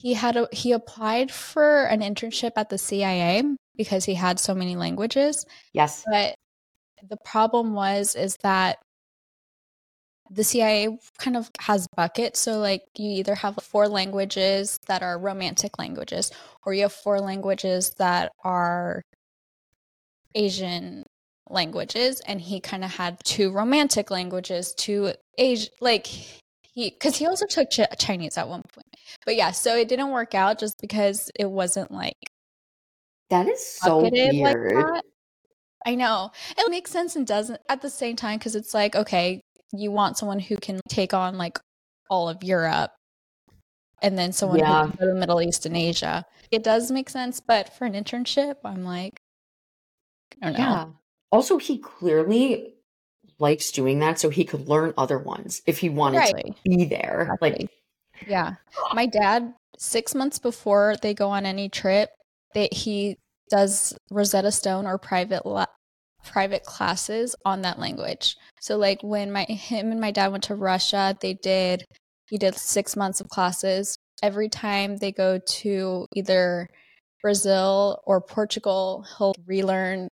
he 0.00 0.14
had 0.14 0.36
a, 0.36 0.48
he 0.50 0.72
applied 0.72 1.30
for 1.30 1.84
an 1.84 2.00
internship 2.00 2.52
at 2.56 2.70
the 2.70 2.78
CIA 2.78 3.42
because 3.76 4.04
he 4.04 4.14
had 4.14 4.40
so 4.40 4.54
many 4.54 4.76
languages 4.76 5.44
yes 5.72 6.04
but 6.10 6.34
the 7.08 7.18
problem 7.24 7.74
was 7.74 8.14
is 8.14 8.36
that 8.42 8.78
the 10.30 10.44
CIA 10.44 10.96
kind 11.18 11.36
of 11.36 11.50
has 11.58 11.88
buckets. 11.96 12.38
So 12.38 12.60
like 12.60 12.82
you 12.96 13.10
either 13.10 13.34
have 13.34 13.56
four 13.56 13.88
languages 13.88 14.78
that 14.86 15.02
are 15.02 15.18
romantic 15.18 15.78
languages, 15.78 16.30
or 16.64 16.72
you 16.72 16.82
have 16.82 16.92
four 16.92 17.20
languages 17.20 17.94
that 17.98 18.30
are 18.44 19.02
Asian 20.34 21.04
languages, 21.48 22.20
and 22.26 22.40
he 22.40 22.60
kind 22.60 22.84
of 22.84 22.94
had 22.94 23.18
two 23.24 23.50
romantic 23.50 24.10
languages, 24.10 24.72
two 24.76 25.12
Asian 25.36 25.72
like 25.80 26.06
he 26.06 26.90
because 26.90 27.16
he 27.16 27.26
also 27.26 27.46
took 27.46 27.68
Ch- 27.70 27.80
Chinese 27.98 28.38
at 28.38 28.48
one 28.48 28.62
point. 28.72 28.89
But 29.24 29.36
yeah, 29.36 29.50
so 29.50 29.76
it 29.76 29.88
didn't 29.88 30.10
work 30.10 30.34
out 30.34 30.58
just 30.58 30.80
because 30.80 31.30
it 31.38 31.50
wasn't 31.50 31.90
like 31.90 32.16
that 33.30 33.46
is 33.48 33.64
so 33.64 34.02
bucketed 34.02 34.34
like 34.36 34.56
weird 34.56 34.76
that. 34.76 35.04
I 35.86 35.94
know. 35.94 36.30
It 36.58 36.70
makes 36.70 36.90
sense 36.90 37.16
and 37.16 37.26
doesn't 37.26 37.60
at 37.68 37.80
the 37.80 37.90
same 37.90 38.16
time 38.16 38.38
because 38.38 38.54
it's 38.54 38.74
like, 38.74 38.94
okay, 38.96 39.40
you 39.72 39.90
want 39.90 40.18
someone 40.18 40.40
who 40.40 40.56
can 40.56 40.80
take 40.88 41.14
on 41.14 41.38
like 41.38 41.58
all 42.10 42.28
of 42.28 42.42
Europe 42.42 42.90
and 44.02 44.18
then 44.18 44.32
someone 44.32 44.58
Yeah. 44.58 44.84
who 44.84 44.90
can 44.90 44.98
go 44.98 45.06
to 45.06 45.12
the 45.14 45.18
Middle 45.20 45.40
East 45.40 45.64
and 45.66 45.76
Asia. 45.76 46.24
It 46.50 46.62
does 46.64 46.90
make 46.90 47.08
sense, 47.08 47.40
but 47.40 47.72
for 47.74 47.84
an 47.84 47.92
internship, 47.94 48.56
I'm 48.64 48.84
like, 48.84 49.20
I 50.42 50.46
don't 50.46 50.52
know. 50.54 50.58
Yeah. 50.58 50.86
Also, 51.32 51.58
he 51.58 51.78
clearly 51.78 52.74
likes 53.38 53.70
doing 53.70 54.00
that 54.00 54.18
so 54.18 54.28
he 54.28 54.44
could 54.44 54.68
learn 54.68 54.92
other 54.98 55.18
ones 55.18 55.62
if 55.66 55.78
he 55.78 55.88
wanted 55.88 56.18
Right. 56.18 56.46
to 56.46 56.54
be 56.64 56.84
there. 56.84 57.22
Exactly. 57.22 57.50
Like, 57.50 57.70
Yeah. 58.26 58.54
My 58.92 59.06
dad, 59.06 59.54
six 59.78 60.14
months 60.14 60.38
before 60.38 60.96
they 61.02 61.14
go 61.14 61.30
on 61.30 61.46
any 61.46 61.68
trip, 61.68 62.10
that 62.54 62.72
he 62.72 63.16
does 63.50 63.96
Rosetta 64.10 64.52
Stone 64.52 64.86
or 64.86 64.98
private 64.98 65.46
la- 65.46 65.66
private 66.24 66.64
classes 66.64 67.34
on 67.44 67.62
that 67.62 67.78
language. 67.78 68.36
So 68.60 68.76
like 68.76 69.02
when 69.02 69.32
my 69.32 69.44
him 69.44 69.90
and 69.90 70.00
my 70.00 70.10
dad 70.10 70.28
went 70.28 70.44
to 70.44 70.54
Russia, 70.54 71.16
they 71.20 71.34
did 71.34 71.84
he 72.28 72.38
did 72.38 72.56
six 72.56 72.96
months 72.96 73.20
of 73.20 73.28
classes. 73.28 73.96
Every 74.22 74.48
time 74.48 74.96
they 74.96 75.12
go 75.12 75.38
to 75.38 76.06
either 76.14 76.68
Brazil 77.22 78.00
or 78.06 78.20
Portugal, 78.20 79.04
he'll 79.18 79.34
relearn 79.46 80.08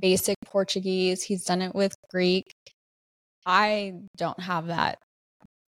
basic 0.00 0.36
Portuguese. 0.46 1.22
He's 1.22 1.44
done 1.44 1.62
it 1.62 1.74
with 1.74 1.94
Greek. 2.10 2.44
I 3.44 3.94
don't 4.16 4.40
have 4.40 4.68
that 4.68 4.98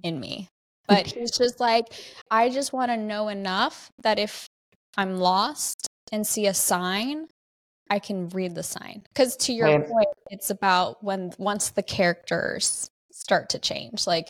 in 0.03 0.19
me. 0.19 0.49
But 0.89 1.07
he's 1.07 1.31
just 1.31 1.59
like, 1.59 1.85
I 2.31 2.49
just 2.49 2.73
want 2.73 2.89
to 2.91 2.97
know 2.97 3.27
enough 3.29 3.91
that 4.01 4.19
if 4.19 4.47
I'm 4.97 5.17
lost 5.17 5.87
and 6.11 6.25
see 6.25 6.47
a 6.47 6.53
sign, 6.53 7.27
I 7.89 7.99
can 7.99 8.29
read 8.29 8.55
the 8.55 8.63
sign. 8.63 9.03
Because 9.13 9.37
to 9.37 9.53
your 9.53 9.67
Right. 9.67 9.87
point, 9.87 10.07
it's 10.29 10.49
about 10.49 11.03
when 11.03 11.33
once 11.37 11.69
the 11.69 11.83
characters 11.83 12.89
start 13.11 13.49
to 13.49 13.59
change, 13.59 14.07
like 14.07 14.29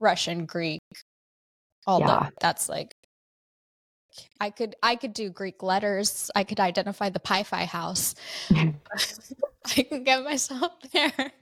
Russian, 0.00 0.46
Greek, 0.46 0.80
all 1.86 2.00
Yeah. 2.00 2.06
that. 2.06 2.32
That's 2.40 2.68
like 2.68 2.92
I 4.40 4.50
could 4.50 4.74
I 4.82 4.96
could 4.96 5.12
do 5.12 5.30
Greek 5.30 5.62
letters. 5.62 6.30
I 6.34 6.44
could 6.44 6.60
identify 6.60 7.08
the 7.10 7.20
Pi 7.20 7.42
Phi 7.44 7.64
house. 7.64 8.14
I 9.66 9.82
can 9.82 10.04
get 10.04 10.24
myself 10.24 10.72
there. 10.92 11.32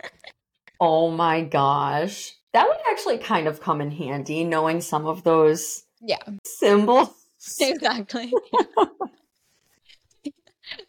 oh 0.81 1.11
my 1.11 1.43
gosh. 1.43 2.36
That 2.57 2.69
would 2.69 2.79
actually 2.91 3.19
kind 3.19 3.49
of 3.49 3.61
come 3.61 3.83
in 3.83 3.91
handy 3.91 4.43
knowing 4.43 4.81
some 4.81 5.05
of 5.05 5.25
those 5.25 5.83
yeah, 6.01 6.23
symbols. 6.47 7.11
exactly. 7.61 8.33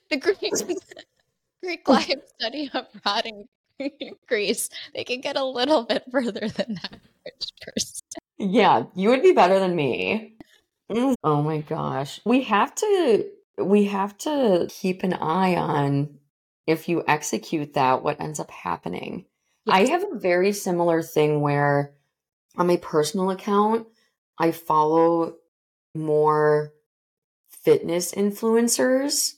the 0.09 0.15
Greek 0.15 0.39
Greek 1.61 1.89
life 1.89 2.13
study 2.39 2.71
abroad 2.73 3.25
in 3.25 3.49
Greece, 4.29 4.69
they 4.95 5.03
can 5.03 5.19
get 5.19 5.35
a 5.35 5.43
little 5.43 5.83
bit 5.83 6.05
further 6.09 6.47
than 6.47 6.75
that 6.75 6.93
average 6.93 7.51
person. 7.61 8.01
Yeah, 8.37 8.83
you 8.95 9.09
would 9.09 9.21
be 9.21 9.33
better 9.33 9.59
than 9.59 9.75
me. 9.75 10.37
Mm, 10.89 11.15
Oh 11.21 11.41
my 11.41 11.57
gosh. 11.59 12.21
We 12.25 12.43
have 12.43 12.73
to 12.75 13.25
we 13.57 13.83
have 13.83 14.17
to 14.19 14.67
keep 14.69 15.03
an 15.03 15.15
eye 15.15 15.57
on 15.57 16.17
if 16.65 16.87
you 16.87 17.03
execute 17.09 17.73
that, 17.73 18.03
what 18.03 18.21
ends 18.21 18.39
up 18.39 18.51
happening? 18.51 19.25
I 19.67 19.85
have 19.85 20.03
a 20.03 20.17
very 20.19 20.51
similar 20.51 21.01
thing 21.01 21.41
where 21.41 21.93
on 22.57 22.67
my 22.67 22.77
personal 22.77 23.29
account, 23.31 23.87
I 24.37 24.51
follow 24.51 25.35
more 25.95 26.73
fitness 27.49 28.13
influencers 28.13 29.33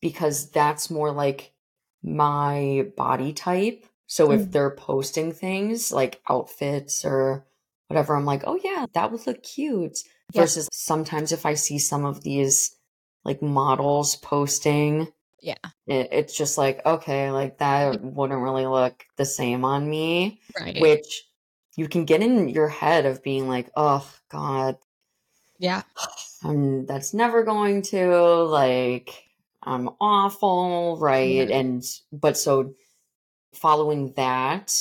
because 0.00 0.50
that's 0.50 0.90
more 0.90 1.10
like 1.12 1.52
my 2.02 2.86
body 2.96 3.32
type. 3.32 3.84
So 4.06 4.32
if 4.32 4.42
Mm. 4.42 4.52
they're 4.52 4.70
posting 4.70 5.32
things 5.32 5.90
like 5.90 6.20
outfits 6.28 7.04
or 7.04 7.46
whatever, 7.88 8.14
I'm 8.14 8.26
like, 8.26 8.44
oh 8.46 8.58
yeah, 8.62 8.86
that 8.92 9.10
would 9.10 9.26
look 9.26 9.42
cute. 9.42 9.98
Yeah. 10.32 10.42
Versus 10.42 10.68
sometimes 10.72 11.32
if 11.32 11.46
I 11.46 11.54
see 11.54 11.78
some 11.78 12.04
of 12.04 12.22
these 12.22 12.76
like 13.24 13.40
models 13.40 14.16
posting, 14.16 15.08
Yeah. 15.44 15.56
it, 15.86 16.08
it's 16.10 16.36
just 16.36 16.56
like, 16.56 16.84
okay, 16.86 17.30
like 17.30 17.58
that 17.58 18.00
wouldn't 18.00 18.40
really 18.40 18.66
look 18.66 19.04
the 19.16 19.26
same 19.26 19.64
on 19.64 19.88
me, 19.88 20.40
Right. 20.58 20.80
which 20.80 21.24
you 21.76 21.86
can 21.86 22.06
get 22.06 22.22
in 22.22 22.48
your 22.48 22.68
head 22.68 23.04
of 23.04 23.22
being 23.22 23.46
like, 23.46 23.70
oh 23.76 24.08
God, 24.30 24.78
yeah. 25.58 25.82
um, 26.44 26.86
that's 26.86 27.12
never 27.12 27.42
going 27.42 27.82
to 27.82 28.16
like 28.44 29.10
I'm 29.62 29.90
awful, 30.00 30.96
right? 30.98 31.48
Yeah. 31.48 31.56
And 31.58 31.84
but 32.12 32.36
so 32.38 32.74
following 33.54 34.12
that 34.16 34.74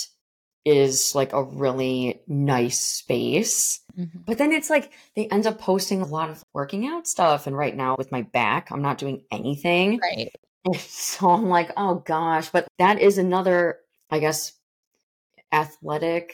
is 0.66 1.14
like 1.14 1.34
a 1.34 1.44
really 1.44 2.22
nice 2.28 2.80
space. 2.80 3.82
Mhm. 3.98 4.26
But 4.26 4.38
then 4.38 4.52
it's 4.54 4.70
like 4.70 4.92
they 5.16 5.28
end 5.28 5.46
up 5.46 5.60
posting 5.60 6.02
a 6.02 6.06
lot 6.06 6.30
of 6.30 6.44
working 6.54 6.88
out 6.88 7.06
stuff. 7.06 7.48
And 7.48 7.58
right 7.58 7.76
now 7.76 7.96
with 7.98 8.12
my 8.14 8.22
back, 8.24 8.72
I'm 8.72 8.82
not 8.82 8.98
doing 8.98 9.24
anything. 9.32 10.00
Right. 10.00 10.34
So 10.80 11.30
I'm 11.30 11.50
like, 11.50 11.72
oh 11.78 11.96
gosh. 11.96 12.50
But 12.50 12.68
that 12.80 13.00
is 13.00 13.18
another, 13.18 13.80
I 14.10 14.20
guess, 14.20 14.54
athletic 15.52 16.34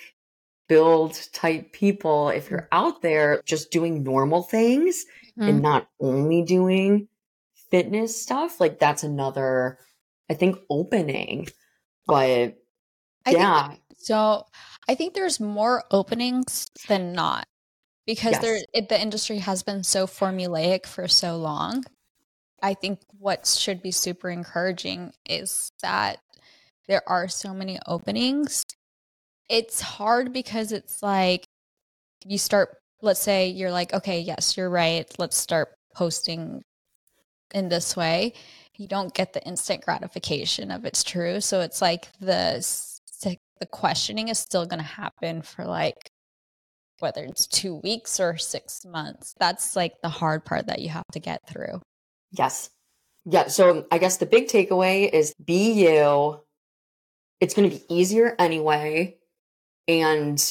build 0.68 1.20
type 1.34 1.74
people. 1.74 2.30
If 2.30 2.50
you're 2.50 2.68
out 2.72 3.02
there 3.02 3.42
just 3.46 3.72
doing 3.72 4.04
normal 4.04 4.44
things 4.44 5.06
and 5.46 5.60
Mhm. 5.60 5.62
not 5.62 5.90
only 6.00 6.44
doing 6.44 7.08
fitness 7.72 8.22
stuff, 8.22 8.60
like 8.60 8.80
that's 8.80 9.04
another, 9.04 9.80
I 10.30 10.36
think, 10.36 10.58
opening. 10.70 11.48
But 12.08 12.58
I 13.26 13.34
think 13.36 13.40
yeah, 13.40 13.76
So 13.98 14.46
I 14.88 14.96
think 14.96 15.14
there's 15.14 15.40
more 15.40 15.84
openings 15.92 16.68
than 16.88 17.14
not 17.14 17.48
because 18.08 18.40
there 18.40 18.60
it, 18.74 18.90
the 18.90 19.02
industry 19.02 19.40
has 19.40 19.64
been 19.64 19.84
so 19.84 20.08
formulaic 20.08 20.86
for 20.88 21.08
so 21.08 21.38
long. 21.38 21.84
I 22.62 22.74
think 22.74 23.00
what 23.18 23.46
should 23.46 23.82
be 23.82 23.92
super 23.92 24.30
encouraging 24.30 25.12
is 25.28 25.72
that 25.82 26.20
there 26.88 27.08
are 27.08 27.28
so 27.28 27.54
many 27.54 27.80
openings. 27.88 28.64
It's 29.50 29.82
hard 29.82 30.34
because 30.34 30.72
it's 30.72 31.02
like 31.04 31.46
you 32.26 32.38
start 32.38 32.76
let's 33.02 33.20
say 33.20 33.50
you're 33.50 33.72
like 33.72 33.94
okay, 33.94 34.20
yes, 34.20 34.58
you're 34.58 34.70
right. 34.70 35.08
Let's 35.18 35.38
start 35.38 35.70
posting 35.96 36.62
in 37.54 37.70
this 37.70 37.96
way. 37.96 38.34
You 38.78 38.88
don't 38.88 39.14
get 39.14 39.34
the 39.34 39.44
instant 39.46 39.84
gratification 39.84 40.72
of 40.72 40.86
it's 40.86 41.04
true. 41.04 41.42
So 41.42 41.62
it's 41.62 41.82
like 41.82 42.08
the 42.20 42.66
the 43.60 43.66
questioning 43.66 44.30
is 44.30 44.40
still 44.40 44.66
going 44.66 44.80
to 44.80 44.86
happen 44.86 45.42
for 45.42 45.66
like 45.66 46.10
whether 47.00 47.24
it's 47.24 47.48
2 47.48 47.76
weeks 47.76 48.20
or 48.20 48.38
6 48.38 48.86
months. 48.86 49.34
That's 49.40 49.76
like 49.76 49.94
the 50.02 50.10
hard 50.10 50.46
part 50.46 50.68
that 50.68 50.80
you 50.80 50.90
have 50.90 51.06
to 51.14 51.20
get 51.20 51.40
through. 51.48 51.82
Yes. 52.32 52.70
Yeah. 53.26 53.48
So 53.48 53.86
I 53.92 53.98
guess 53.98 54.18
the 54.18 54.26
big 54.26 54.48
takeaway 54.48 55.10
is 55.12 55.34
be 55.44 55.72
you. 55.72 56.42
It's 57.40 57.54
going 57.54 57.70
to 57.70 57.76
be 57.76 57.84
easier 57.94 58.36
anyway. 58.40 59.18
And 59.88 60.44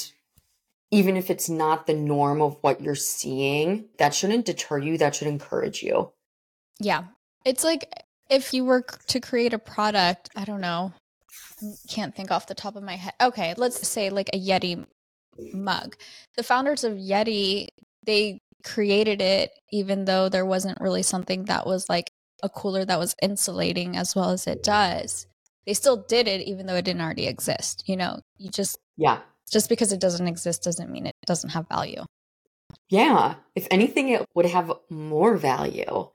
even 0.91 1.17
if 1.17 1.31
it's 1.31 1.49
not 1.49 1.87
the 1.87 1.95
norm 1.95 2.41
of 2.41 2.57
what 2.63 2.81
you're 2.81 2.95
seeing, 2.95 3.87
that 3.99 4.15
shouldn't 4.15 4.47
deter 4.47 4.79
you. 4.79 4.99
That 4.99 5.15
should 5.15 5.29
encourage 5.29 5.83
you. 5.83 6.13
Yeah. 6.81 7.05
It's 7.45 7.65
like 7.65 7.91
if 8.31 8.53
you 8.53 8.65
were 8.65 8.83
to 9.09 9.21
create 9.21 9.53
a 9.53 9.59
product, 9.59 10.31
I 10.37 10.45
don't 10.45 10.61
know. 10.61 10.93
Can't 11.89 12.15
think 12.15 12.31
off 12.31 12.47
the 12.47 12.55
top 12.55 12.77
of 12.77 12.83
my 12.83 12.97
head. 12.97 13.15
Okay, 13.21 13.55
let's 13.57 13.87
say 13.87 14.11
like 14.11 14.31
a 14.33 14.39
Yeti 14.39 14.87
mug. 15.53 15.97
The 16.37 16.43
founders 16.43 16.85
of 16.85 16.95
Yeti, 16.95 17.69
they 18.05 18.41
created 18.65 19.21
it 19.23 19.51
even 19.71 20.05
though 20.05 20.29
there 20.29 20.47
wasn't 20.47 20.81
really 20.81 21.03
something 21.03 21.45
that 21.45 21.67
was 21.67 21.89
like 21.89 22.11
a 22.43 22.49
cooler 22.49 22.85
that 22.85 22.99
was 22.99 23.15
insulating 23.23 23.97
as 23.97 24.15
well 24.15 24.31
as 24.31 24.47
it 24.47 24.63
does. 24.63 25.27
They 25.67 25.75
still 25.75 26.05
did 26.09 26.29
it 26.29 26.43
even 26.43 26.67
though 26.67 26.77
it 26.77 26.85
didn't 26.85 27.03
already 27.03 27.27
exist. 27.27 27.85
You 27.87 27.97
know, 27.97 28.21
you 28.37 28.51
just 28.51 28.79
Yeah. 28.97 29.21
just 29.51 29.69
because 29.69 29.93
it 29.93 30.01
doesn't 30.01 30.27
exist 30.29 30.63
doesn't 30.63 30.91
mean 30.91 31.07
it 31.07 31.15
doesn't 31.27 31.51
have 31.51 31.69
value. 31.69 32.05
Yeah. 32.89 33.35
If 33.55 33.67
anything, 33.71 34.09
it 34.11 34.25
would 34.35 34.47
have 34.47 34.73
more 34.89 35.37
value. 35.37 36.09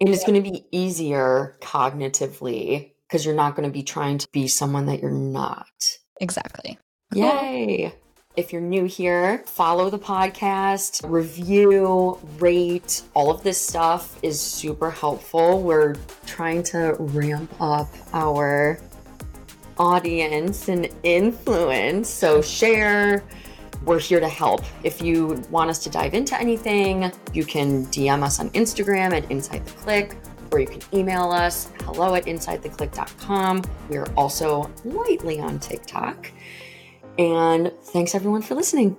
And 0.00 0.08
it's 0.08 0.24
going 0.24 0.42
to 0.42 0.50
be 0.50 0.66
easier 0.72 1.56
cognitively 1.62 2.92
because 3.06 3.24
you're 3.24 3.34
not 3.34 3.54
going 3.54 3.68
to 3.68 3.72
be 3.72 3.82
trying 3.82 4.18
to 4.18 4.28
be 4.32 4.48
someone 4.48 4.86
that 4.86 5.00
you're 5.00 5.10
not. 5.10 5.98
Exactly. 6.20 6.78
Yay. 7.14 7.94
If 8.36 8.52
you're 8.52 8.62
new 8.62 8.84
here, 8.86 9.44
follow 9.46 9.90
the 9.90 9.98
podcast, 9.98 11.08
review, 11.08 12.18
rate. 12.40 13.02
All 13.14 13.30
of 13.30 13.44
this 13.44 13.60
stuff 13.60 14.18
is 14.24 14.40
super 14.40 14.90
helpful. 14.90 15.62
We're 15.62 15.94
trying 16.26 16.64
to 16.64 16.96
ramp 16.98 17.54
up 17.60 17.88
our 18.12 18.80
audience 19.78 20.68
and 20.68 20.88
influence. 21.04 22.08
So 22.08 22.42
share. 22.42 23.22
We're 23.84 24.00
here 24.00 24.18
to 24.18 24.28
help. 24.28 24.64
If 24.82 25.00
you 25.00 25.40
want 25.48 25.70
us 25.70 25.78
to 25.84 25.90
dive 25.90 26.14
into 26.14 26.36
anything, 26.40 27.12
you 27.34 27.44
can 27.44 27.86
DM 27.86 28.24
us 28.24 28.40
on 28.40 28.50
Instagram 28.50 29.12
at 29.12 29.30
Inside 29.30 29.64
the 29.64 29.72
Click, 29.72 30.16
or 30.50 30.58
you 30.58 30.66
can 30.66 30.80
email 30.92 31.30
us 31.30 31.70
hello 31.82 32.16
at 32.16 32.24
insidetheclick.com. 32.24 33.62
We 33.88 33.98
are 33.98 34.10
also 34.16 34.72
lightly 34.84 35.38
on 35.38 35.60
TikTok. 35.60 36.32
And 37.18 37.72
thanks 37.82 38.14
everyone 38.14 38.42
for 38.42 38.54
listening. 38.54 38.96